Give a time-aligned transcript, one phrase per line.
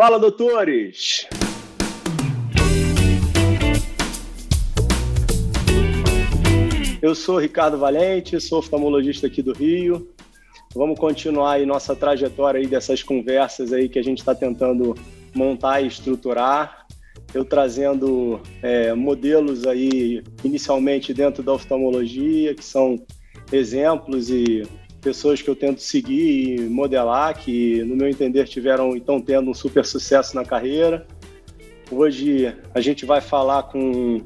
[0.00, 1.28] Fala, doutores!
[7.02, 10.08] Eu sou Ricardo Valente, sou oftalmologista aqui do Rio.
[10.74, 14.94] Vamos continuar aí nossa trajetória aí dessas conversas aí que a gente está tentando
[15.34, 16.86] montar e estruturar.
[17.34, 23.04] Eu trazendo é, modelos aí inicialmente dentro da oftalmologia, que são
[23.52, 24.66] exemplos e
[25.00, 29.50] pessoas que eu tento seguir e modelar, que no meu entender tiveram e estão tendo
[29.50, 31.06] um super sucesso na carreira.
[31.90, 34.20] Hoje a gente vai falar com,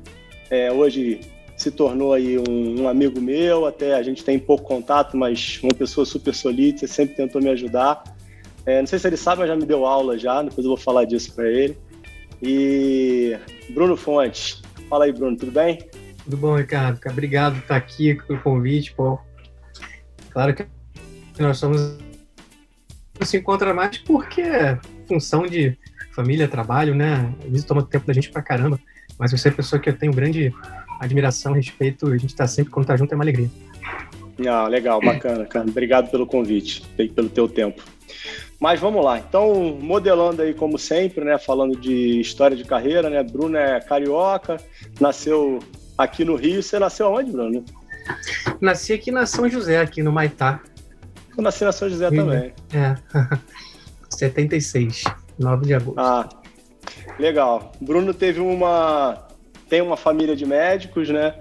[0.51, 1.21] é, hoje
[1.57, 5.73] se tornou aí um, um, amigo meu, até a gente tem pouco contato, mas uma
[5.73, 8.03] pessoa super solícita, sempre tentou me ajudar.
[8.67, 10.77] É, não sei se ele sabe, mas já me deu aula já, depois eu vou
[10.77, 11.79] falar disso para ele.
[12.43, 13.37] E
[13.70, 15.79] Bruno Fontes, fala aí Bruno, tudo bem?
[16.25, 16.98] Tudo bom, Ricardo?
[17.09, 19.19] Obrigado por estar aqui pelo convite, pô.
[20.34, 20.66] Claro que
[21.38, 21.97] nós somos
[23.23, 25.79] se encontra mais porque é função de
[26.12, 27.33] família, trabalho, né?
[27.51, 28.78] Isso toma tempo da gente pra caramba.
[29.19, 30.53] Mas você é pessoa que eu tenho grande
[31.00, 32.09] admiração, respeito.
[32.09, 33.48] A gente está sempre, quando tá junto, é uma alegria.
[34.47, 35.67] Ah, legal, bacana, cara.
[35.67, 36.83] Obrigado pelo convite,
[37.14, 37.81] pelo teu tempo.
[38.59, 39.19] Mas vamos lá.
[39.19, 43.22] Então, modelando aí como sempre, né, falando de história de carreira, né?
[43.22, 44.56] Bruno é carioca,
[45.00, 45.61] nasceu
[45.97, 46.62] aqui no Rio.
[46.62, 47.64] Você nasceu aonde, Bruno?
[48.60, 50.60] Nasci aqui na São José, aqui no Maitá.
[51.36, 52.52] Eu nasci na São José Rio, também.
[52.72, 52.94] É.
[54.10, 55.05] 76,
[55.38, 55.98] 9 de agosto.
[55.98, 56.28] Ah,
[57.19, 57.72] legal.
[57.80, 59.27] Bruno teve uma.
[59.69, 61.34] Tem uma família de médicos, né?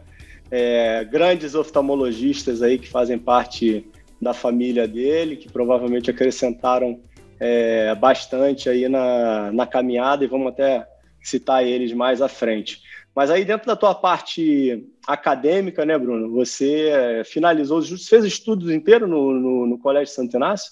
[0.49, 3.85] É, grandes oftalmologistas aí que fazem parte
[4.21, 6.99] da família dele, que provavelmente acrescentaram
[7.39, 10.87] é, bastante aí na, na caminhada e vamos até
[11.21, 12.81] citar eles mais à frente.
[13.15, 16.31] Mas aí dentro da tua parte acadêmica, né, Bruno?
[16.31, 20.71] Você é, finalizou, fez estudos inteiros no, no, no Colégio Santo Inácio?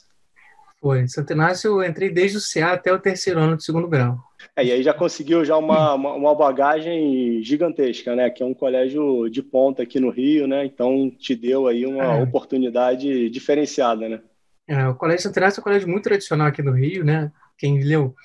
[0.80, 1.08] Foi.
[1.08, 4.18] Santo Inácio eu entrei desde o CA até o terceiro ano do segundo grau.
[4.56, 8.32] É, e aí já conseguiu já uma, uma, uma, bagagem gigantesca, né?
[8.32, 10.66] Que é um colégio de ponta aqui no Rio, né?
[10.66, 12.24] Então te deu aí uma é.
[12.24, 14.22] oportunidade diferenciada, né?
[14.68, 17.32] É, o Colégio Santo Inácio é um colégio muito tradicional aqui no Rio, né?
[17.58, 18.16] Quem leu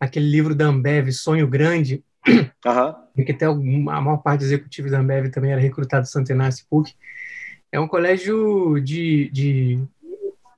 [0.00, 2.94] aquele livro da Ambev, Sonho Grande, uhum.
[3.24, 6.66] Que até a maior parte dos executivos da Ambev também era recrutado do Santo Inácio
[6.68, 6.94] PUC.
[7.72, 9.78] É um colégio de, de,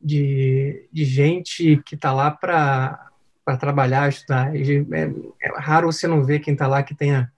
[0.00, 3.10] de, de gente que está lá para
[3.58, 4.54] trabalhar, estudar.
[4.54, 4.60] É,
[5.41, 7.30] é, raro você não ver quem está lá que tenha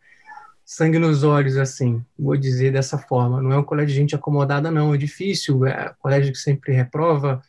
[0.65, 3.43] sangue nos olhos, assim, vou dizer dessa forma.
[3.43, 4.95] Não é um colégio de gente acomodada, não.
[4.95, 7.43] É difícil, é um colégio que sempre reprova,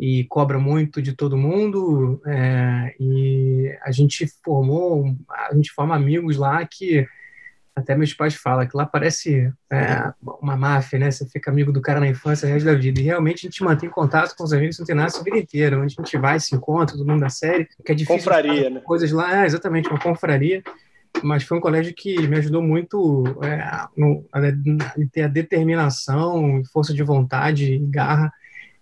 [0.00, 2.22] e cobra muito de todo mundo.
[2.26, 7.06] É, e a gente formou, a gente forma amigos lá que
[7.76, 11.10] até meus pais falam que lá parece é, uma máfia, né?
[11.10, 12.98] Você fica amigo do cara na infância, o resto da vida.
[12.98, 16.02] E realmente a gente mantém contato com os amigos centenários a vida inteira, onde a
[16.02, 18.16] gente vai, se encontra, todo mundo da série, que é difícil.
[18.16, 18.80] Confraria, né?
[18.80, 20.62] Coisas lá, é, exatamente, uma confraria.
[21.22, 24.52] Mas foi um colégio que me ajudou muito é, no, a, a
[25.12, 28.32] ter a determinação, força de vontade e garra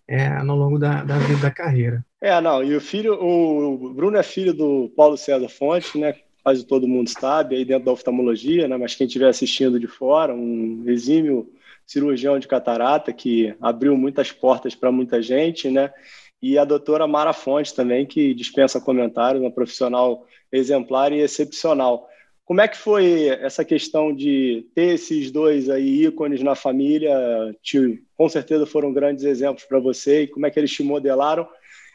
[0.09, 2.05] é, ao longo da, da vida da carreira.
[2.21, 6.15] É, não, e o filho, o Bruno é filho do Paulo César Fontes, né?
[6.43, 8.77] Quase todo mundo sabe, aí dentro da oftalmologia, né?
[8.79, 11.53] Mas quem estiver assistindo de fora, um exímio
[11.87, 15.93] cirurgião de catarata que abriu muitas portas para muita gente, né?
[16.41, 22.08] E a doutora Mara Fontes também, que dispensa comentários, uma profissional exemplar e excepcional.
[22.49, 27.15] Como é que foi essa questão de ter esses dois aí ícones na família?
[27.63, 30.23] Te, com certeza foram grandes exemplos para você.
[30.23, 31.47] E como é que eles te modelaram?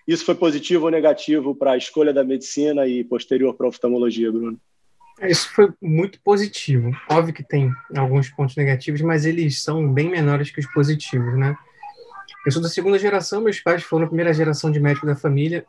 [0.07, 4.31] Isso foi positivo ou negativo para a escolha da medicina e posterior para a oftalmologia,
[4.31, 4.59] Bruno?
[5.19, 6.91] É, isso foi muito positivo.
[7.09, 11.57] Óbvio que tem alguns pontos negativos, mas eles são bem menores que os positivos, né?
[12.45, 15.65] Eu sou da segunda geração, meus pais foram a primeira geração de médico da família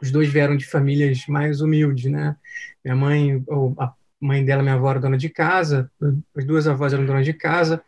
[0.00, 2.36] os dois vieram de famílias mais humildes, né?
[2.84, 5.90] Minha mãe, ou a mãe dela, minha avó, era dona de casa,
[6.36, 7.82] as duas avós eram donas de casa,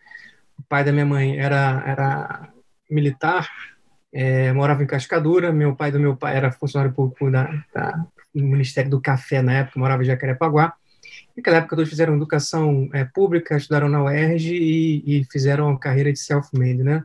[0.59, 2.53] o pai da minha mãe era, era
[2.91, 3.49] militar,
[4.13, 8.43] é, morava em Cascadura, meu pai do meu pai era funcionário público da, da, do
[8.43, 10.75] Ministério do Café na época, morava em Jacarepaguá.
[11.37, 16.19] Naquela época, todos fizeram educação é, pública, estudaram na UERJ e, e fizeram carreira de
[16.19, 17.05] self-made, né?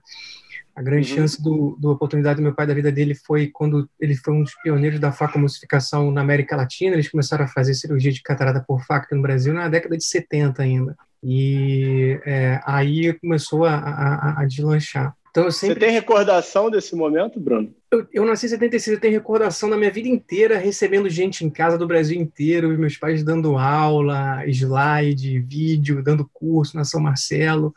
[0.76, 1.18] A grande uhum.
[1.18, 4.44] chance do, do oportunidade do meu pai da vida dele foi quando ele foi um
[4.44, 6.96] dos pioneiros da facomucificação na América Latina.
[6.96, 10.64] Eles começaram a fazer cirurgia de catarata por faca no Brasil na década de 70
[10.64, 10.96] ainda.
[11.24, 15.16] E é, aí começou a, a, a deslanchar.
[15.34, 15.74] Então, sempre...
[15.74, 17.74] Você tem recordação desse momento, Bruno?
[17.90, 21.50] Eu, eu, nasci em 76, eu tenho recordação da minha vida inteira recebendo gente em
[21.50, 27.74] casa do Brasil inteiro, meus pais dando aula, slide, vídeo, dando curso na São Marcelo.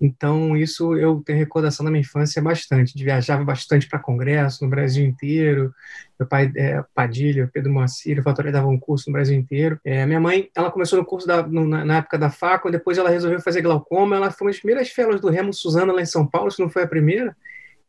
[0.00, 2.96] Então, isso eu tenho recordação da minha infância bastante.
[2.96, 5.72] De viajava bastante para congresso no Brasil inteiro.
[6.18, 9.78] Meu pai, é, Padilha, Pedro Moacir, o Fatório dava um curso no Brasil inteiro.
[9.84, 12.98] É, minha mãe, ela começou no curso da, no, na, na, época da facu, depois
[12.98, 14.16] ela resolveu fazer glaucoma.
[14.16, 16.68] Ela foi uma das primeiras fellows do Remo Suzana lá em São Paulo, se não
[16.68, 17.36] foi a primeira.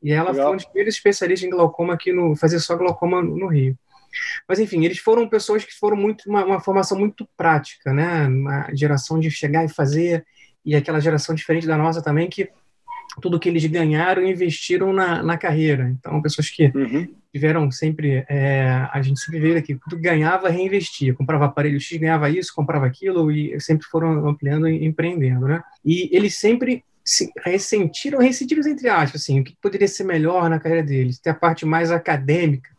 [0.01, 0.36] E ela Legal.
[0.36, 3.77] foi uma das primeiras especialistas em glaucoma aqui no fazer só glaucoma no Rio.
[4.47, 8.27] Mas enfim, eles foram pessoas que foram muito uma, uma, formação muito prática, né?
[8.27, 10.25] Uma geração de chegar e fazer
[10.65, 12.50] e aquela geração diferente da nossa também que
[13.21, 15.89] tudo que eles ganharam investiram na, na carreira.
[15.89, 17.07] Então, pessoas que uhum.
[17.31, 21.13] tiveram sempre, é, a gente sempre vê aqui, tudo ganhava, reinvestia.
[21.13, 25.62] Comprava aparelho X, ganhava isso, comprava aquilo e sempre foram ampliando e empreendendo, né?
[25.86, 30.60] E eles sempre se ressentiram, ressentiram entre aspas, assim, o que poderia ser melhor na
[30.60, 32.69] carreira deles, ter a parte mais acadêmica.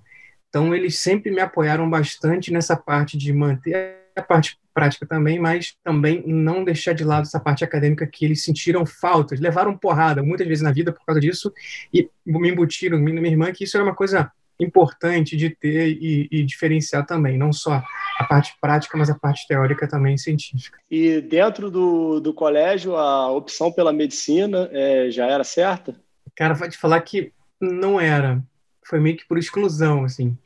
[0.49, 5.77] Então, eles sempre me apoiaram bastante nessa parte de manter a parte prática também, mas
[5.83, 10.47] também não deixar de lado essa parte acadêmica que eles sentiram falta, levaram porrada muitas
[10.47, 11.53] vezes na vida por causa disso
[11.93, 16.45] e me embutiram, minha irmã, que isso era uma coisa importante de ter e, e,
[16.45, 17.83] diferenciar também, não só
[18.19, 20.79] a parte prática, mas a parte teórica também científica.
[20.91, 25.97] E dentro do, do colégio, a opção pela medicina é, já era certa?
[26.37, 28.43] Cara, vai te falar que não era.
[28.87, 30.37] Foi meio que por exclusão, assim.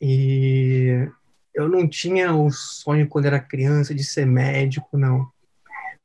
[0.00, 1.08] E
[1.54, 5.30] eu não tinha o sonho quando era criança de ser médico, não.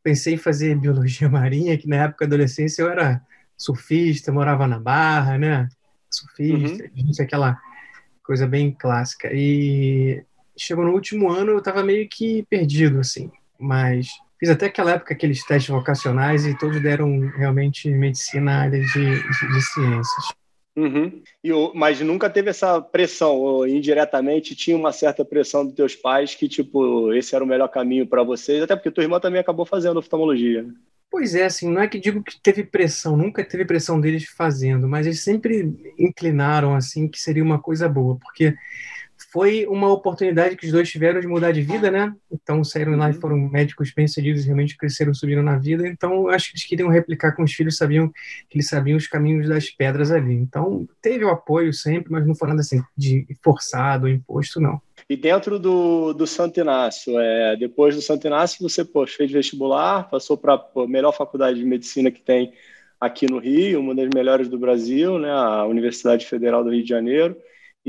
[0.03, 3.21] Pensei em fazer biologia marinha, que na época da adolescência eu era
[3.57, 5.67] surfista, morava na Barra, né?
[6.09, 7.11] surfista, uhum.
[7.19, 7.59] aquela
[8.23, 9.29] coisa bem clássica.
[9.31, 10.23] E
[10.57, 13.31] chegou no último ano, eu estava meio que perdido, assim.
[13.59, 14.07] Mas
[14.39, 18.94] fiz até aquela época aqueles testes vocacionais e todos deram realmente medicina na área de,
[18.94, 20.25] de, de ciências.
[20.77, 21.24] Uhum.
[21.44, 26.35] E, mas nunca teve essa pressão, ou indiretamente tinha uma certa pressão dos teus pais
[26.35, 29.65] que, tipo, esse era o melhor caminho para vocês, até porque tua irmã também acabou
[29.65, 30.68] fazendo oftalmologia.
[31.09, 34.88] Pois é, assim, não é que digo que teve pressão, nunca teve pressão deles fazendo,
[34.88, 38.53] mas eles sempre inclinaram, assim, que seria uma coisa boa, porque
[39.31, 42.14] foi uma oportunidade que os dois tiveram de mudar de vida, né?
[42.31, 43.19] Então saíram lá e uhum.
[43.19, 45.88] foram médicos bem-sucedidos, realmente cresceram, subiram na vida.
[45.88, 48.10] Então acho que eles queriam replicar com os filhos, sabiam
[48.50, 50.34] que eles sabiam os caminhos das pedras ali.
[50.34, 54.81] Então teve o apoio sempre, mas não foi nada assim de forçado, imposto, não.
[55.10, 60.10] E dentro do, do Santo Inácio, é, depois do Santo Inácio, você poxa, fez vestibular,
[60.10, 62.52] passou para a melhor faculdade de medicina que tem
[63.00, 66.90] aqui no Rio, uma das melhores do Brasil, né, a Universidade Federal do Rio de
[66.90, 67.38] Janeiro.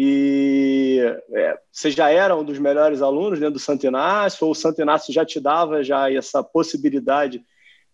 [0.01, 1.01] E
[1.33, 4.81] é, você já era um dos melhores alunos dentro do Santo Inácio, ou o Santo
[4.81, 7.43] Inácio já te dava já essa possibilidade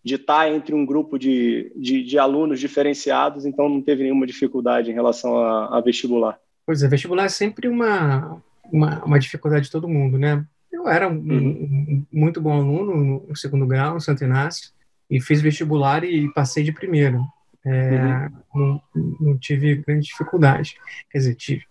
[0.03, 4.91] de estar entre um grupo de, de, de alunos diferenciados, então não teve nenhuma dificuldade
[4.91, 6.37] em relação a, a vestibular?
[6.63, 8.39] Pois é, vestibular é sempre uma,
[8.71, 10.45] uma, uma dificuldade de todo mundo, né?
[10.71, 11.25] Eu era um, uhum.
[11.31, 14.69] um, muito bom aluno no segundo grau, no Santo Inácio,
[15.09, 17.25] e fiz vestibular e passei de primeiro.
[17.65, 18.79] É, uhum.
[18.93, 20.75] não, não tive grande dificuldade.
[21.09, 21.65] Quer dizer, tive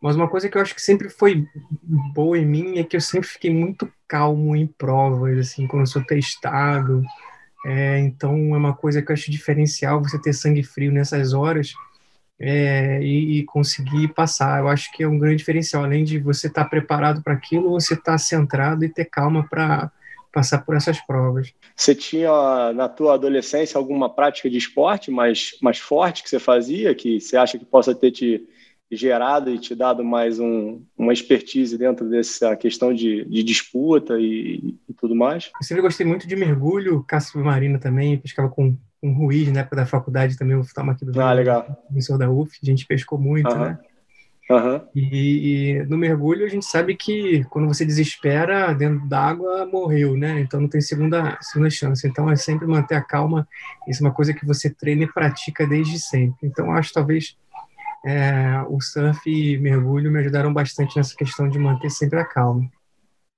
[0.00, 1.46] mas uma coisa que eu acho que sempre foi
[1.82, 5.86] boa em mim é que eu sempre fiquei muito calmo em provas, assim, quando eu
[5.86, 7.02] sou testado.
[7.66, 11.72] É, então é uma coisa que eu acho diferencial você ter sangue frio nessas horas
[12.40, 14.60] é, e, e, conseguir passar.
[14.60, 15.82] Eu acho que é um grande diferencial.
[15.82, 19.46] Além de você estar tá preparado para aquilo, você estar tá centrado e ter calma
[19.48, 19.90] para
[20.32, 21.52] passar por essas provas.
[21.74, 26.94] Você tinha na tua adolescência alguma prática de esporte mais, mais forte que você fazia,
[26.94, 28.46] que você acha que possa ter te
[28.90, 34.74] gerado e te dado mais um, uma expertise dentro dessa questão de, de disputa e,
[34.88, 35.50] e, tudo mais?
[35.60, 39.76] Eu sempre gostei muito de mergulho, caça submarina também, pescava com, com Ruiz na época
[39.76, 41.64] da faculdade também, o estava aqui do ah, legal.
[41.86, 43.78] professor da UF, a gente pescou muito, né?
[44.50, 44.80] Uhum.
[44.94, 50.40] E, e, no mergulho a gente sabe que quando você desespera dentro d'água morreu, né?
[50.40, 52.06] Então não tem segunda segunda chance.
[52.08, 53.46] Então é sempre manter a calma.
[53.86, 56.46] Isso é uma coisa que você treina e pratica desde sempre.
[56.46, 57.36] Então acho talvez
[58.04, 62.68] é, o surf e mergulho me ajudaram bastante nessa questão de manter sempre a calma.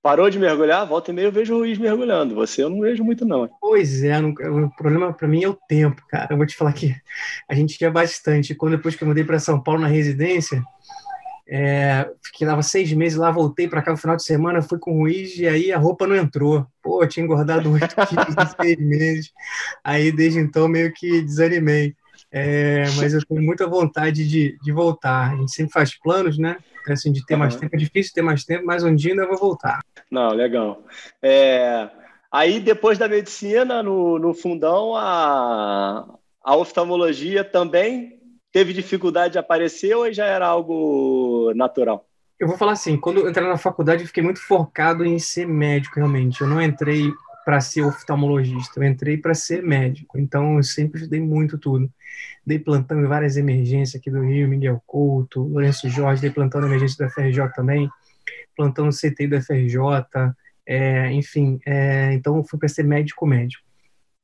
[0.03, 0.87] Parou de mergulhar?
[0.87, 2.35] Volta e meia eu vejo o Luiz mergulhando.
[2.35, 3.49] Você eu não vejo muito, não.
[3.61, 6.33] Pois é, não, o problema para mim é o tempo, cara.
[6.33, 6.97] Eu vou te falar que
[7.49, 8.55] a gente ia bastante.
[8.55, 10.63] Quando depois que eu mudei para São Paulo na residência,
[11.47, 14.93] é, fiquei lá seis meses lá, voltei para cá no final de semana, fui com
[14.93, 16.67] o Ruiz e aí a roupa não entrou.
[16.83, 19.33] Pô, eu tinha engordado oito quilos em seis meses.
[19.85, 21.95] Aí desde então meio que desanimei.
[22.33, 25.33] É, mas eu tenho muita vontade de, de voltar.
[25.33, 26.59] A gente sempre faz planos, né?
[26.89, 27.41] Assim, de ter uhum.
[27.41, 27.75] mais tempo.
[27.75, 29.81] É difícil ter mais tempo, mas um dia ainda vou voltar.
[30.11, 30.83] Não, legal.
[31.23, 31.89] É,
[32.31, 36.07] aí, depois da medicina, no, no fundão, a,
[36.43, 38.19] a oftalmologia também
[38.53, 42.07] teve dificuldade de aparecer ou já era algo natural?
[42.39, 45.47] Eu vou falar assim, quando eu entrei na faculdade, eu fiquei muito focado em ser
[45.47, 46.41] médico, realmente.
[46.41, 47.13] Eu não entrei
[47.45, 50.19] para ser oftalmologista, eu entrei para ser médico.
[50.19, 51.91] Então, eu sempre estudei muito tudo.
[52.47, 56.67] Dei plantão em várias emergências aqui do Rio, Miguel Couto, Lourenço Jorge, dei plantão na
[56.67, 57.89] emergência do FRJ também,
[58.57, 59.79] plantão no CTI do FRJ,
[60.67, 61.59] é, enfim.
[61.67, 63.71] É, então, fui para ser médico-médico.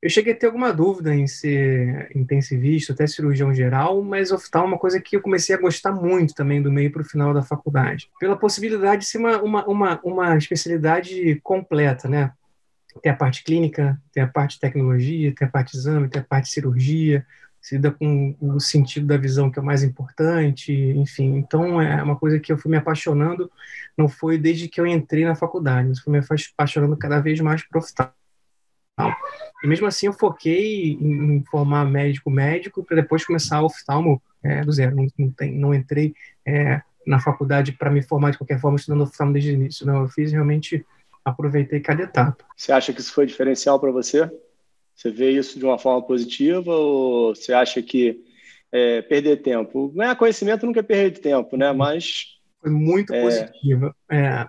[0.02, 4.72] Eu cheguei a ter alguma dúvida em ser intensivista, até cirurgião geral, mas oftalmo é
[4.72, 7.42] uma coisa que eu comecei a gostar muito também do meio para o final da
[7.42, 8.08] faculdade.
[8.20, 12.30] Pela possibilidade de ser uma, uma, uma, uma especialidade completa, né?
[13.02, 16.48] Tem a parte clínica, tem a parte tecnologia, tem a parte exame, tem a parte
[16.48, 17.26] cirurgia,
[17.60, 21.36] se lida com o sentido da visão, que é o mais importante, enfim.
[21.36, 23.50] Então, é uma coisa que eu fui me apaixonando,
[23.98, 27.66] não foi desde que eu entrei na faculdade, mas fui me apaixonando cada vez mais
[27.66, 28.12] por oftalmo.
[29.62, 34.94] E mesmo assim eu foquei em, formar médico-médico para depois começar oftalmo é, do zero.
[34.94, 36.14] Não, não, tem, não entrei
[36.46, 39.86] é, na faculdade para me formar de qualquer forma estudando oftalmo desde o início.
[39.86, 40.84] Não, eu fiz realmente,
[41.26, 42.44] aproveitei cada etapa.
[42.56, 44.30] Você acha que isso foi diferencial para você?
[44.94, 48.24] Você vê isso de uma forma positiva ou você acha que
[48.70, 49.88] é, perder tempo?
[49.88, 51.72] Ganhar conhecimento nunca é perder tempo, né?
[51.72, 52.36] Mas...
[52.60, 53.20] Foi muito é...
[53.20, 53.94] positiva.
[54.10, 54.46] É,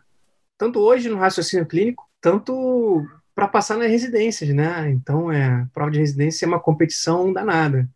[0.57, 3.03] tanto hoje no raciocínio clínico, tanto
[3.34, 4.89] para passar nas residências, né?
[4.89, 7.89] Então, é, prova de residência é uma competição danada.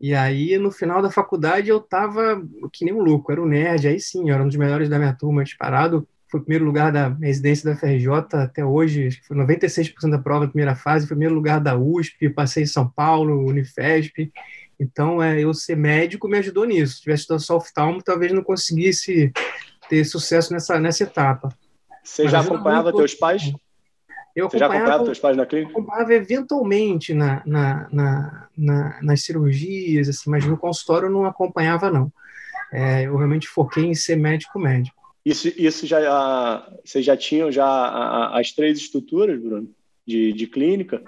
[0.00, 2.40] E aí, no final da faculdade, eu tava
[2.72, 4.98] que nem um louco, era um nerd, aí sim, eu era um dos melhores da
[4.98, 6.06] minha turma, disparado.
[6.30, 10.18] Foi o primeiro lugar da residência da FRJ até hoje, acho que foi 96% da
[10.18, 14.30] prova da primeira fase, foi primeiro lugar da USP, passei em São Paulo, Unifesp.
[14.78, 16.96] Então, é, eu ser médico me ajudou nisso.
[16.96, 19.32] Se tivesse estudado só oftalmo, talvez não conseguisse
[19.88, 21.48] ter sucesso nessa, nessa etapa.
[22.04, 23.52] Você Mas já acompanhava teus pais?
[24.36, 25.72] Eu Você já acompanhava teus pais na clínica?
[25.72, 31.90] acompanhava eventualmente na, na, na, na, nas cirurgias, assim, mas no consultório eu não acompanhava,
[31.90, 32.12] não.
[32.72, 34.97] É, eu realmente foquei em ser médico-médico.
[35.24, 39.68] Isso, isso já, vocês já tinham já as três estruturas, Bruno,
[40.06, 41.02] de, de clínica?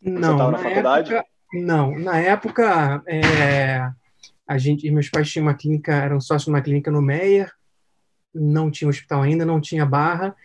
[0.00, 1.14] Não, Você na faculdade?
[1.14, 3.90] Época, não, na época, é,
[4.46, 7.50] a gente, meus pais tinham uma clínica, eram sócios de uma clínica no Meyer,
[8.34, 10.36] não tinha hospital ainda, não tinha barra,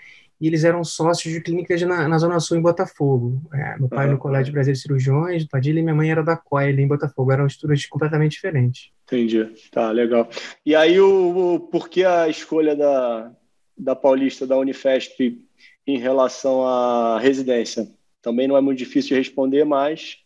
[0.44, 3.42] e eles eram sócios de clínicas na, na Zona Sul, em Botafogo.
[3.54, 4.12] É, meu pai uhum.
[4.12, 7.32] no Colégio Brasil de Cirurgiões, Padilha, e minha mãe era da COI, em Botafogo.
[7.32, 8.92] Eram estudos completamente diferentes.
[9.06, 9.50] Entendi.
[9.72, 10.28] Tá, legal.
[10.66, 13.32] E aí, o, o, por que a escolha da,
[13.78, 15.42] da Paulista, da Unifesp,
[15.88, 17.90] em relação à residência?
[18.22, 20.18] Também não é muito difícil de responder, mas...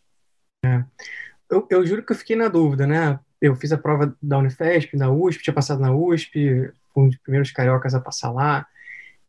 [0.64, 0.82] É.
[1.48, 3.20] Eu, eu juro que eu fiquei na dúvida, né?
[3.40, 7.18] Eu fiz a prova da Unifesp, da USP, tinha passado na USP, fui um dos
[7.18, 8.66] primeiros cariocas a passar lá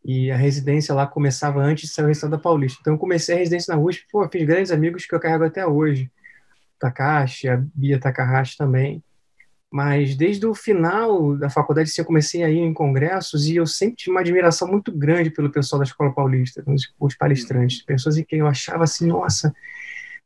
[0.03, 2.79] e a residência lá começava antes de sair o resultado da Paulista.
[2.81, 5.65] Então eu comecei a residência na USP, pô, fiz grandes amigos que eu carrego até
[5.65, 6.09] hoje.
[6.79, 9.03] Takashi, a Bia Takahashi também.
[9.71, 13.67] Mas desde o final da faculdade, assim, eu comecei a ir em congressos e eu
[13.67, 18.17] sempre tive uma admiração muito grande pelo pessoal da Escola Paulista, os, os palestrantes, pessoas
[18.17, 19.53] em quem eu achava assim, nossa,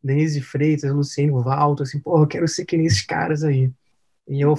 [0.01, 3.69] Denise Freitas, Luciano Valto, assim, pô, eu quero ser que nem esses caras aí.
[4.29, 4.55] E eu,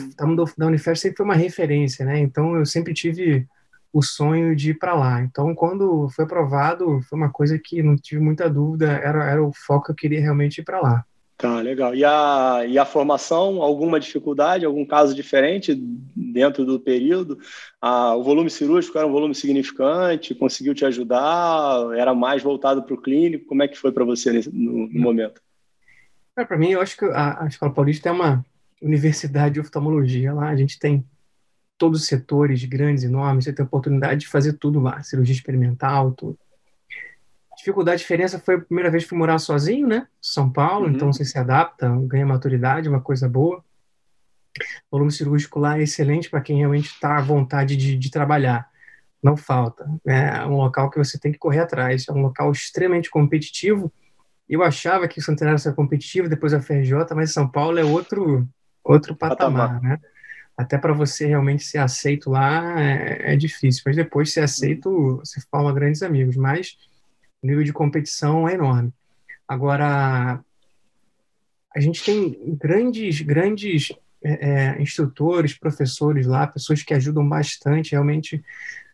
[0.59, 2.19] da Unifesp sempre foi uma referência, né?
[2.19, 3.47] Então eu sempre tive
[3.95, 5.23] o sonho de ir para lá.
[5.23, 9.53] Então, quando foi aprovado, foi uma coisa que não tive muita dúvida, era, era o
[9.53, 11.05] foco que eu queria realmente ir para lá.
[11.37, 11.95] Tá, legal.
[11.95, 17.39] E a, e a formação, alguma dificuldade, algum caso diferente dentro do período?
[17.81, 20.35] Ah, o volume cirúrgico era um volume significante?
[20.35, 21.97] Conseguiu te ajudar?
[21.97, 23.47] Era mais voltado para o clínico?
[23.47, 25.41] Como é que foi para você nesse, no, no momento?
[26.37, 28.45] É, para mim, eu acho que a, a Escola Paulista é uma
[28.83, 30.35] universidade de oftalmologia.
[30.35, 31.05] Lá a gente tem
[31.77, 36.13] todos os setores grandes, enormes, você tem a oportunidade de fazer tudo lá, cirurgia experimental,
[36.13, 36.39] tudo.
[37.57, 40.07] Dificuldade, diferença foi a primeira vez que fui morar sozinho, né?
[40.21, 40.93] São Paulo, uhum.
[40.93, 43.65] então você se adapta, ganha maturidade, uma coisa boa.
[44.91, 48.69] O volume cirúrgico lá é excelente para quem realmente está à vontade de, de, trabalhar.
[49.23, 49.89] Não falta.
[50.07, 52.07] É um local que você tem que correr atrás.
[52.09, 53.93] É um local extremamente competitivo.
[54.49, 58.47] Eu achava que o Santander era competitivo, depois a FRJ, mas São Paulo é outro,
[58.85, 59.83] outro patamar, patamar.
[59.83, 59.99] né?
[60.57, 65.41] Até para você realmente ser aceito lá é, é, difícil, mas depois ser aceito, você
[65.51, 66.79] forma grandes amigos, mas
[67.43, 68.93] o nível de competição é enorme.
[69.49, 70.41] Agora,
[71.75, 73.93] a gente tem grandes, grandes
[74.23, 78.43] é, é, instrutores, professores lá, pessoas que ajudam bastante, realmente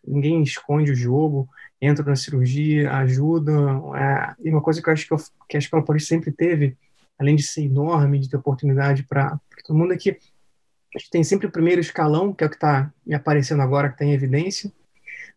[0.05, 1.49] ninguém esconde o jogo,
[1.81, 5.61] entram na cirurgia, ajudam, é, e uma coisa que eu acho que, eu, que a
[5.61, 6.77] Escola sempre teve,
[7.19, 10.19] além de ser enorme, de ter oportunidade para todo mundo, é que
[10.95, 13.89] a gente tem sempre o primeiro escalão, que é o que está me aparecendo agora,
[13.89, 14.73] que está em evidência,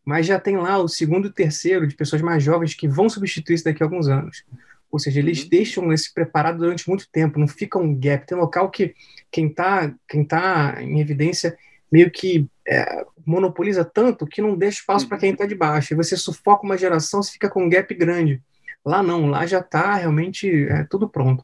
[0.03, 3.55] mas já tem lá o segundo e terceiro de pessoas mais jovens que vão substituir
[3.55, 4.43] isso daqui a alguns anos.
[4.91, 5.49] Ou seja, eles uhum.
[5.49, 8.27] deixam esse preparado durante muito tempo, não fica um gap.
[8.27, 8.93] Tem local que
[9.31, 11.57] quem está quem tá em evidência
[11.91, 15.93] meio que é, monopoliza tanto que não deixa espaço para quem está de baixo.
[15.93, 18.41] E você sufoca uma geração, você fica com um gap grande.
[18.85, 21.43] Lá não, lá já está realmente é, tudo pronto.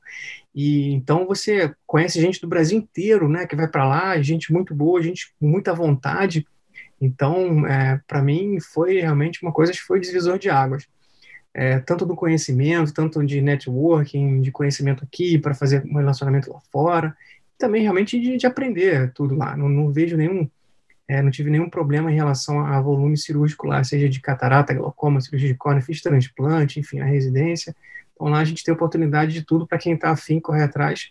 [0.54, 4.76] E então você conhece gente do Brasil inteiro, né, que vai para lá, gente muito
[4.76, 6.46] boa, gente com muita vontade.
[7.02, 10.88] Então, é, para mim foi realmente uma coisa que foi divisor de águas.
[11.54, 16.60] É, tanto do conhecimento, tanto de networking, de conhecimento aqui para fazer um relacionamento lá
[16.72, 17.16] fora,
[17.58, 19.58] também realmente de, de aprender tudo lá.
[19.58, 20.50] Não, não vejo nenhum
[21.10, 25.20] é, não tive nenhum problema em relação a volume cirúrgico lá, seja de catarata, glaucoma,
[25.20, 27.76] cirurgia de córnea, fiz transplante, enfim, a residência.
[28.14, 31.10] Então lá a gente tem oportunidade de tudo para quem está afim, correr atrás,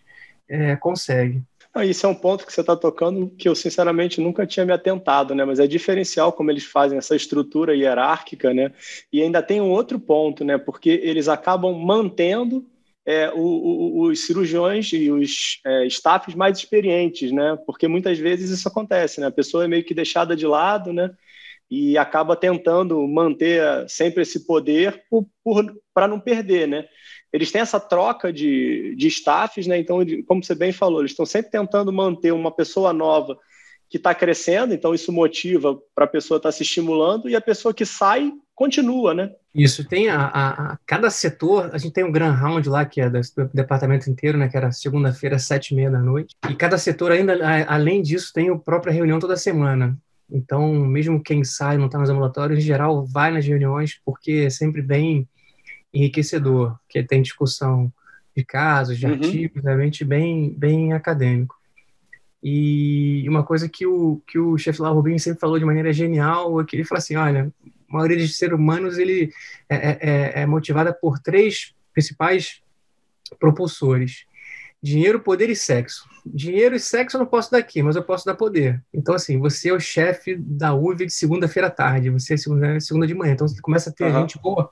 [0.49, 1.43] é, consegue.
[1.75, 4.73] Ah, isso é um ponto que você está tocando que eu sinceramente nunca tinha me
[4.73, 5.45] atentado, né?
[5.45, 8.71] Mas é diferencial como eles fazem essa estrutura hierárquica, né?
[9.12, 10.57] E ainda tem um outro ponto, né?
[10.57, 12.64] Porque eles acabam mantendo
[13.08, 17.58] é, o, o, os cirurgiões e os é, staffs mais experientes, né?
[17.64, 19.28] Porque muitas vezes isso acontece, né?
[19.28, 21.10] A pessoa é meio que deixada de lado, né?
[21.70, 25.02] E acaba tentando manter sempre esse poder
[25.94, 26.86] para não perder, né?
[27.32, 29.78] Eles têm essa troca de, de staffs, né?
[29.78, 33.38] Então, como você bem falou, eles estão sempre tentando manter uma pessoa nova
[33.88, 37.40] que está crescendo, então isso motiva para a pessoa estar tá se estimulando, e a
[37.40, 39.30] pessoa que sai continua, né?
[39.54, 43.00] Isso, tem a, a, a, cada setor, a gente tem um Grand Round lá, que
[43.00, 46.54] é do, do departamento inteiro, né, que era segunda-feira, sete e meia da noite, e
[46.54, 49.97] cada setor ainda, a, além disso, tem a própria reunião toda semana.
[50.30, 54.50] Então, mesmo quem sai, não está nos ambulatórios, em geral, vai nas reuniões, porque é
[54.50, 55.26] sempre bem
[55.95, 57.90] enriquecedor, que tem discussão
[58.37, 59.12] de casos, de uhum.
[59.12, 61.57] artigos, realmente bem, bem acadêmico.
[62.42, 66.61] E uma coisa que o, que o chefe lá, Rubinho, sempre falou de maneira genial,
[66.61, 67.52] é que ele fala assim, olha,
[67.88, 69.33] a maioria dos seres humanos ele
[69.68, 72.62] é, é, é, é motivada por três principais
[73.40, 74.25] propulsores:
[74.83, 76.09] dinheiro, poder e sexo.
[76.25, 78.83] Dinheiro e sexo eu não posso dar aqui, mas eu posso dar poder.
[78.92, 82.78] Então, assim, você é o chefe da UV de segunda-feira à tarde, você é segunda,
[82.80, 83.33] segunda de manhã.
[83.33, 84.21] Então, você começa a ter uhum.
[84.21, 84.71] gente boa.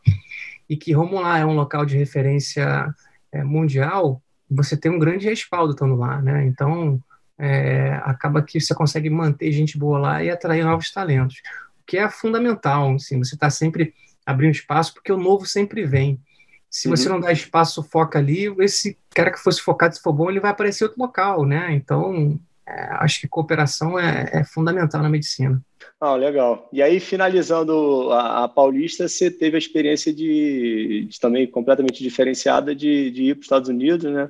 [0.68, 2.94] E que Romulo é um local de referência
[3.32, 6.46] é, mundial, você tem um grande respaldo estando lá, né?
[6.46, 7.00] Então,
[7.38, 11.42] é, acaba que você consegue manter gente boa lá e atrair novos talentos
[11.86, 12.94] que é fundamental.
[12.94, 16.18] Assim, você está sempre abrindo espaço, porque o novo sempre vem.
[16.68, 17.14] Se você uhum.
[17.14, 20.50] não dá espaço, foca ali, esse cara que fosse focado, se for bom, ele vai
[20.50, 21.72] aparecer em outro local, né?
[21.72, 25.62] Então, é, acho que cooperação é, é, fundamental na medicina.
[26.00, 26.68] Ah, legal.
[26.72, 32.75] E aí, finalizando a, a Paulista, você teve a experiência de, de também completamente diferenciada
[32.75, 34.28] de, de ir para os Estados Unidos, né?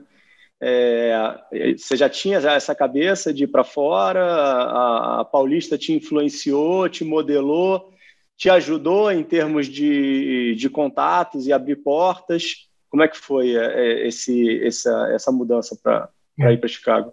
[0.61, 4.25] É, você já tinha essa cabeça de ir para fora?
[4.25, 7.93] A, a, Paulista te influenciou, te modelou,
[8.37, 12.69] te ajudou em termos de, de contatos e abrir portas?
[12.89, 17.13] Como é que foi é, é esse, essa, essa mudança para ir para Chicago?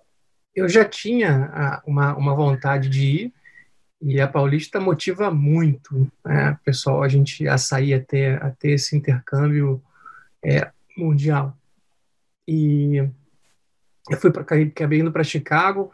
[0.55, 3.33] Eu já tinha uma, uma vontade de ir,
[4.05, 8.71] e a Paulista motiva muito, né, pessoal, a gente a sair a ter, a ter
[8.71, 9.81] esse intercâmbio
[10.43, 11.57] é, mundial.
[12.45, 13.07] E
[14.09, 15.91] eu fui para acabei indo para Chicago,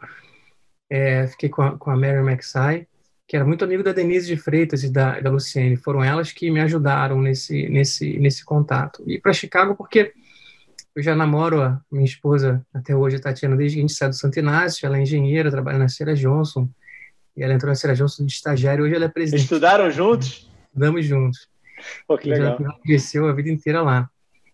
[0.88, 2.86] é, fiquei com a, com a Mary McSay,
[3.26, 5.76] que era muito amigo da Denise de Freitas e da, da Luciene.
[5.76, 9.04] Foram elas que me ajudaram nesse, nesse, nesse contato.
[9.06, 10.12] E para Chicago porque
[10.94, 14.10] eu já namoro a minha esposa até hoje, a Tatiana, desde que a gente saiu
[14.10, 14.84] do Santo Inácio.
[14.84, 16.68] Ela é engenheira, trabalha na Sierra Johnson.
[17.36, 18.84] E ela entrou na Sierra Johnson de estagiário.
[18.84, 19.44] Hoje ela é presidente.
[19.44, 20.50] Estudaram juntos?
[20.66, 21.48] Estudamos juntos.
[22.08, 22.56] Pô, que legal.
[22.60, 24.10] Ela cresceu a vida inteira lá.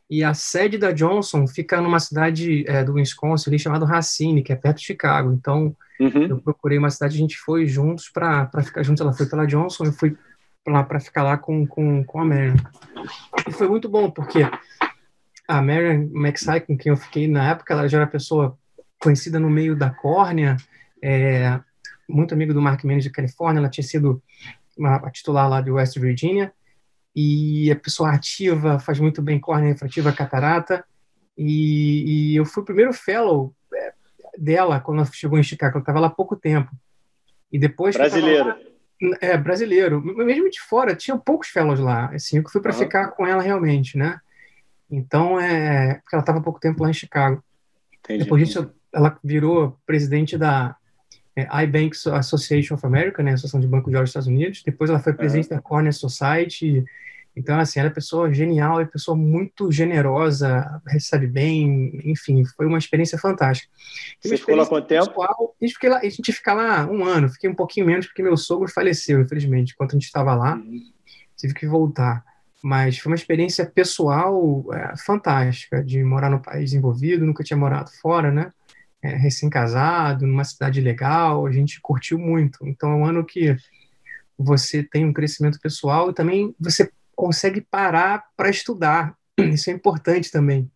[0.09, 4.53] E a sede da Johnson fica numa cidade é, do Wisconsin ali chamada Racine, que
[4.53, 5.33] é perto de Chicago.
[5.33, 6.27] Então, uhum.
[6.29, 9.01] eu procurei uma cidade, a gente foi juntos para ficar juntos.
[9.01, 10.17] Ela foi pela Johnson, eu fui
[10.67, 12.57] lá para ficar lá com, com, com a Marion.
[13.49, 14.49] E foi muito bom, porque
[15.49, 18.57] a Marion McSay, com quem eu fiquei na época, ela já era pessoa
[19.01, 20.57] conhecida no meio da córnea,
[21.03, 21.61] é,
[22.09, 24.23] muito amigo do Mark Mendes de Califórnia, ela tinha sido
[24.77, 26.53] uma, titular lá de West Virginia,
[27.17, 30.85] e a pessoa ativa, faz muito bem córnea refrativa, catarata,
[31.37, 33.93] e, e, eu fui o primeiro fellow é,
[34.39, 36.71] dela quando ela chegou em Chicago, ela estava lá há pouco tempo.
[37.51, 38.49] E depois brasileiro.
[38.49, 38.57] Lá,
[39.21, 40.03] é, brasileiro.
[40.03, 42.79] Mesmo de fora, tinha poucos fellows lá, assim, eu fui para uhum.
[42.79, 44.21] ficar com ela realmente, né?
[44.91, 47.43] Então, é, porque ela estava há pouco tempo lá em Chicago.
[47.99, 48.25] Entendi.
[48.25, 50.77] Depois disso, ela virou presidente da
[51.37, 54.63] é, iBanks Association of America, né, Associação de Banco de Olhos dos Estados Unidos.
[54.65, 55.57] Depois ela foi presidente uhum.
[55.57, 56.85] da Cornea Society,
[57.37, 62.79] então, assim, ela é pessoa genial, é pessoa muito generosa, recebe bem, enfim, foi uma
[62.79, 63.71] experiência fantástica.
[64.19, 65.09] Você ficou lá quanto tempo?
[65.09, 68.23] Pessoal, a, gente lá, a gente fica lá um ano, fiquei um pouquinho menos porque
[68.23, 70.81] meu sogro faleceu, infelizmente, enquanto a gente estava lá, uhum.
[71.37, 72.25] tive que voltar.
[72.63, 77.91] mas foi uma experiência pessoal é, fantástica de morar no país envolvido, nunca tinha morado
[78.01, 78.51] fora, né?
[79.03, 82.67] É, recém-casado, numa cidade legal, a gente curtiu muito.
[82.67, 83.57] Então é um ano que
[84.39, 89.17] você tem um crescimento pessoal e também você consegue parar para estudar.
[89.39, 90.71] Isso é importante também.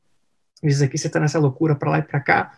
[0.63, 2.53] Às vezes aqui você está nessa loucura para lá e para cá,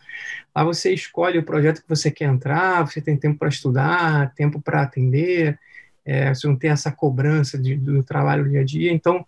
[0.55, 4.61] lá você escolhe o projeto que você quer entrar, você tem tempo para estudar, tempo
[4.61, 5.59] para atender,
[6.05, 9.25] é, você não tem essa cobrança de, do trabalho dia a dia, então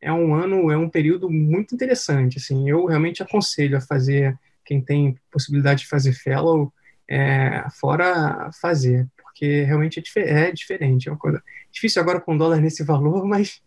[0.00, 4.80] é um ano, é um período muito interessante, assim, eu realmente aconselho a fazer, quem
[4.80, 6.72] tem possibilidade de fazer fellow,
[7.08, 12.36] é, fora fazer, porque realmente é, dif é, diferente, é uma coisa difícil agora com
[12.36, 13.60] dólar nesse valor, mas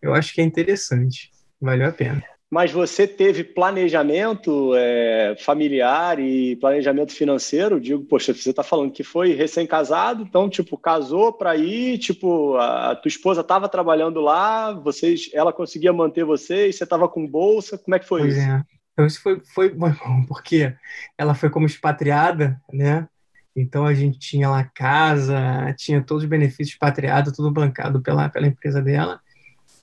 [0.00, 2.22] eu acho que é interessante, valeu a pena.
[2.50, 7.80] Mas você teve planejamento é, familiar e planejamento financeiro?
[7.80, 12.94] Digo, poxa, você está falando que foi recém-casado, então, tipo, casou para ir, tipo, a
[12.94, 17.96] tua esposa estava trabalhando lá, vocês, ela conseguia manter vocês, você estava com bolsa, como
[17.96, 18.46] é que foi pois isso?
[18.46, 18.62] É.
[18.94, 19.92] Então, isso foi, foi bom,
[20.26, 20.74] porque
[21.18, 23.06] ela foi como expatriada, né?
[23.54, 25.36] Então, a gente tinha lá casa,
[25.76, 29.20] tinha todos os benefícios expatriados, tudo bancado pela, pela empresa dela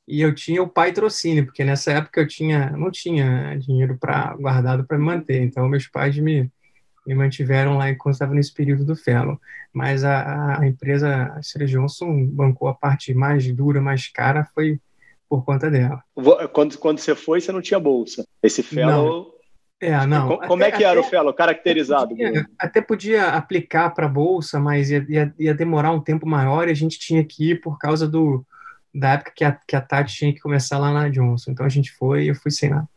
[0.08, 4.36] e eu tinha o pai trocínio, porque nessa época eu tinha, não tinha dinheiro para
[4.36, 6.52] guardado para me manter, então meus pais me,
[7.08, 9.40] me mantiveram lá enquanto estava nesse período do fellow.
[9.74, 11.66] Mas a, a empresa, Sra.
[11.66, 14.80] Johnson, bancou a parte mais dura, mais cara, foi
[15.32, 16.04] por conta dela.
[16.52, 18.28] Quando, quando você foi, você não tinha bolsa.
[18.44, 19.24] Esse fellow...
[19.24, 19.42] Não.
[19.80, 20.38] É, não.
[20.40, 22.14] Como até, é que era até, o fellow caracterizado?
[22.14, 26.28] Até podia, até podia aplicar para a bolsa, mas ia, ia, ia, demorar um tempo
[26.28, 28.46] maior e a gente tinha que ir por causa do,
[28.94, 31.50] da época que a, que a Tati tinha que começar lá na Johnson.
[31.50, 32.88] Então a gente foi e eu fui sem nada.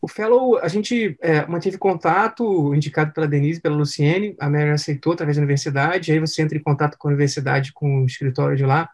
[0.00, 5.12] O Fellow, a gente é, manteve contato, indicado pela Denise pela Luciene, a Mary aceitou
[5.12, 8.64] através da universidade, aí você entra em contato com a universidade, com o escritório de
[8.64, 8.88] lá,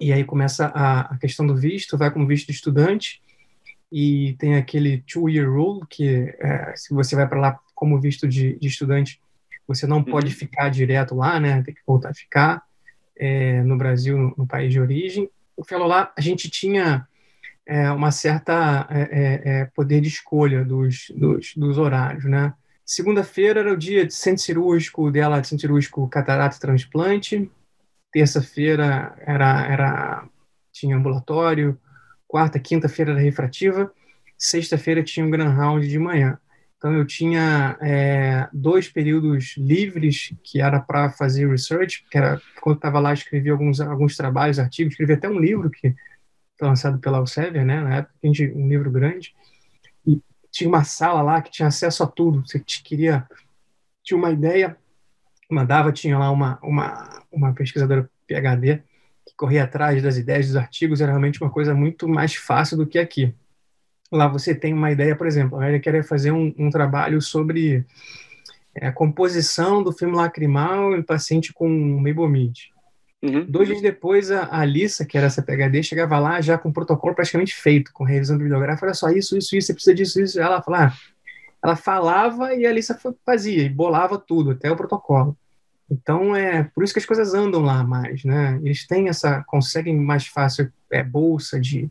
[0.00, 3.22] e aí começa a, a questão do visto, vai como visto de estudante,
[3.90, 8.58] e tem aquele two-year rule, que é, se você vai para lá como visto de,
[8.58, 9.20] de estudante,
[9.66, 10.04] você não uhum.
[10.04, 12.62] pode ficar direto lá, né, tem que voltar a ficar,
[13.16, 15.28] é, no Brasil, no, no, país de origem.
[15.56, 17.06] O fellow lá, a gente tinha
[17.64, 22.52] é, uma certa é, é, é, poder de escolha dos, dos, dos horários, né?
[22.84, 27.50] Segunda-feira era o dia de centro cirúrgico dela, de centro cirúrgico catarata e transplante.
[28.16, 30.28] Terça-feira era, era
[30.72, 31.78] tinha ambulatório.
[32.26, 33.92] Quarta, quinta-feira era refrativa.
[34.38, 36.38] Sexta-feira tinha um Grand Round de manhã.
[36.78, 42.76] Então, eu tinha é, dois períodos livres que era para fazer research, que era quando
[42.76, 45.94] estava lá, escrevi alguns, alguns trabalhos, artigos, escrevi até um livro que
[46.58, 49.34] foi lançado pela Elsevier, né, na época, um livro grande,
[50.06, 53.28] e tinha uma sala lá que tinha acesso a tudo, você queria,
[54.02, 54.74] tinha uma ideia,
[55.50, 58.82] mandava, tinha lá uma, uma, uma pesquisadora PhD
[59.26, 62.86] que corria atrás das ideias dos artigos, era realmente uma coisa muito mais fácil do
[62.86, 63.34] que aqui
[64.10, 67.84] lá você tem uma ideia, por exemplo, ele quer fazer um, um trabalho sobre
[68.74, 72.70] é, a composição do filme lacrimal em paciente com meibomides.
[73.22, 73.44] Uhum.
[73.48, 77.14] Dois dias depois, a, Alissa, que era essa PHD, chegava lá já com o protocolo
[77.14, 80.40] praticamente feito, com revisão bibliográfica, olha só, isso, isso, isso, você precisa disso, isso.
[80.40, 80.92] Ela, fala, ah,
[81.62, 85.36] ela falava e a Alissa fazia, e bolava tudo, até o protocolo.
[85.90, 88.60] Então, é por isso que as coisas andam lá mais, né?
[88.62, 91.88] Eles têm essa, conseguem mais fácil é, bolsa de,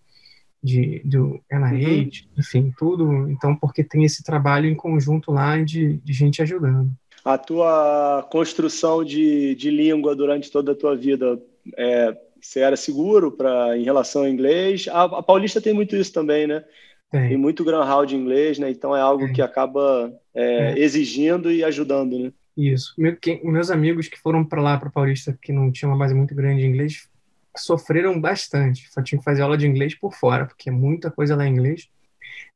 [0.62, 2.10] de, do NIH, uhum.
[2.38, 3.30] enfim, tudo.
[3.30, 6.92] Então, porque tem esse trabalho em conjunto lá de, de gente ajudando.
[7.24, 11.40] A tua construção de, de língua durante toda a tua vida,
[11.78, 14.88] é, você era seguro para em relação ao inglês?
[14.90, 16.64] A, a, Paulista tem muito isso também, né?
[17.12, 18.70] Tem, tem muito Hall de inglês, né?
[18.70, 20.80] Então é algo que acaba é, é.
[20.80, 22.32] exigindo e ajudando, né?
[22.58, 22.94] Isso.
[22.98, 26.34] Meu, meus amigos que foram para lá, para Paulista, que não tinham uma base muito
[26.34, 27.10] grande de inglês,
[27.58, 28.90] sofreram bastante.
[28.92, 31.90] Só tinha que fazer aula de inglês por fora, porque muita coisa lá em inglês.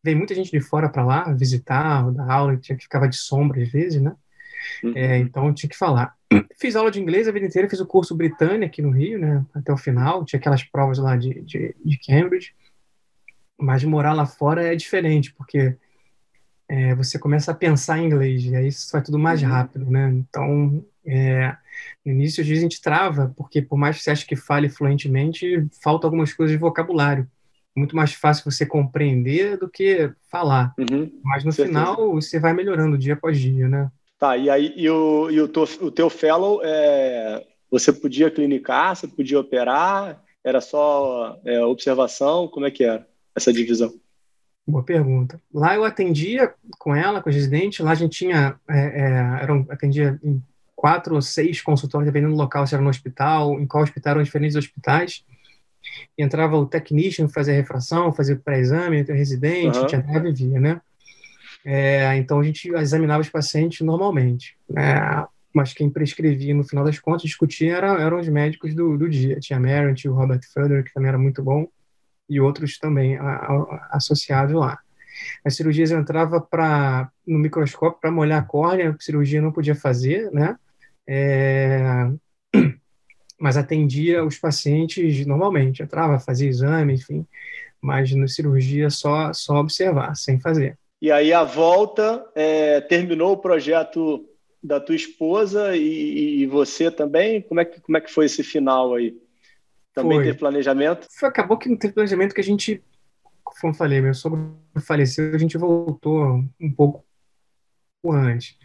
[0.04, 3.62] Veio muita gente de fora para lá visitar, dar aula, tinha que ficava de sombra
[3.62, 4.16] às vezes, né?
[4.84, 4.94] Uhum.
[4.96, 6.14] É, então tinha que falar.
[6.58, 9.46] Fiz aula de inglês a vida inteira, fiz o curso Britânia aqui no Rio, né?
[9.54, 12.54] Até o final, tinha aquelas provas lá de, de, de Cambridge.
[13.60, 15.76] Mas morar lá fora é diferente, porque
[16.68, 19.50] é, você começa a pensar em inglês, e aí isso vai tudo mais uhum.
[19.50, 20.10] rápido, né?
[20.10, 21.56] Então, é,
[22.06, 24.70] no início, às vezes, a gente trava, porque por mais que você ache que fale
[24.70, 27.28] fluentemente, falta algumas coisas de vocabulário.
[27.76, 30.74] Muito mais fácil você compreender do que falar.
[30.78, 33.90] Uhum, Mas no final, você vai melhorando dia após dia, né?
[34.18, 38.96] Tá, e aí e o, e o, teu, o teu fellow, é, você podia clinicar,
[38.96, 43.08] você podia operar, era só é, observação, como é que era
[43.40, 43.94] essa divisão?
[44.68, 45.42] Boa pergunta.
[45.52, 49.10] Lá eu atendia com ela, com a residente, lá a gente tinha, é, é,
[49.42, 50.42] era atendia em
[50.76, 54.24] quatro ou seis consultórios, dependendo do local, se era no hospital, em qual hospital eram
[54.24, 55.26] diferentes hospitais.
[56.18, 59.88] entrava o technician fazer refração, fazer pré-exame, o residente, uhum.
[59.88, 60.82] tinha até vivia, né?
[61.66, 65.26] É, então a gente examinava os pacientes normalmente, né?
[65.54, 69.40] mas quem prescrevia no final das contas, discutia eram, eram os médicos do, do dia.
[69.40, 71.68] Tinha Merritt, o Robert Further, que também era muito bom,
[72.30, 73.18] e outros também
[73.92, 74.80] associados lá.
[75.44, 80.32] As cirurgias entrava pra, no microscópio para molhar a córnea, a cirurgia não podia fazer,
[80.32, 80.58] né?
[81.08, 82.08] É,
[83.40, 87.26] mas atendia os pacientes normalmente, entrava, fazia exame, enfim,
[87.82, 90.78] mas na cirurgia só, só observar, sem fazer.
[91.02, 94.26] E aí a volta, é, terminou o projeto
[94.62, 97.42] da tua esposa e, e, você também?
[97.42, 99.16] Como é, que, como é que foi esse final aí?
[100.02, 100.26] Também foi.
[100.26, 101.08] teve planejamento?
[101.12, 102.84] Foi, acabou que não teve planejamento que a gente,
[103.44, 107.06] como eu falei, meu sogro faleceu, a gente voltou um pouco
[108.06, 108.58] antes.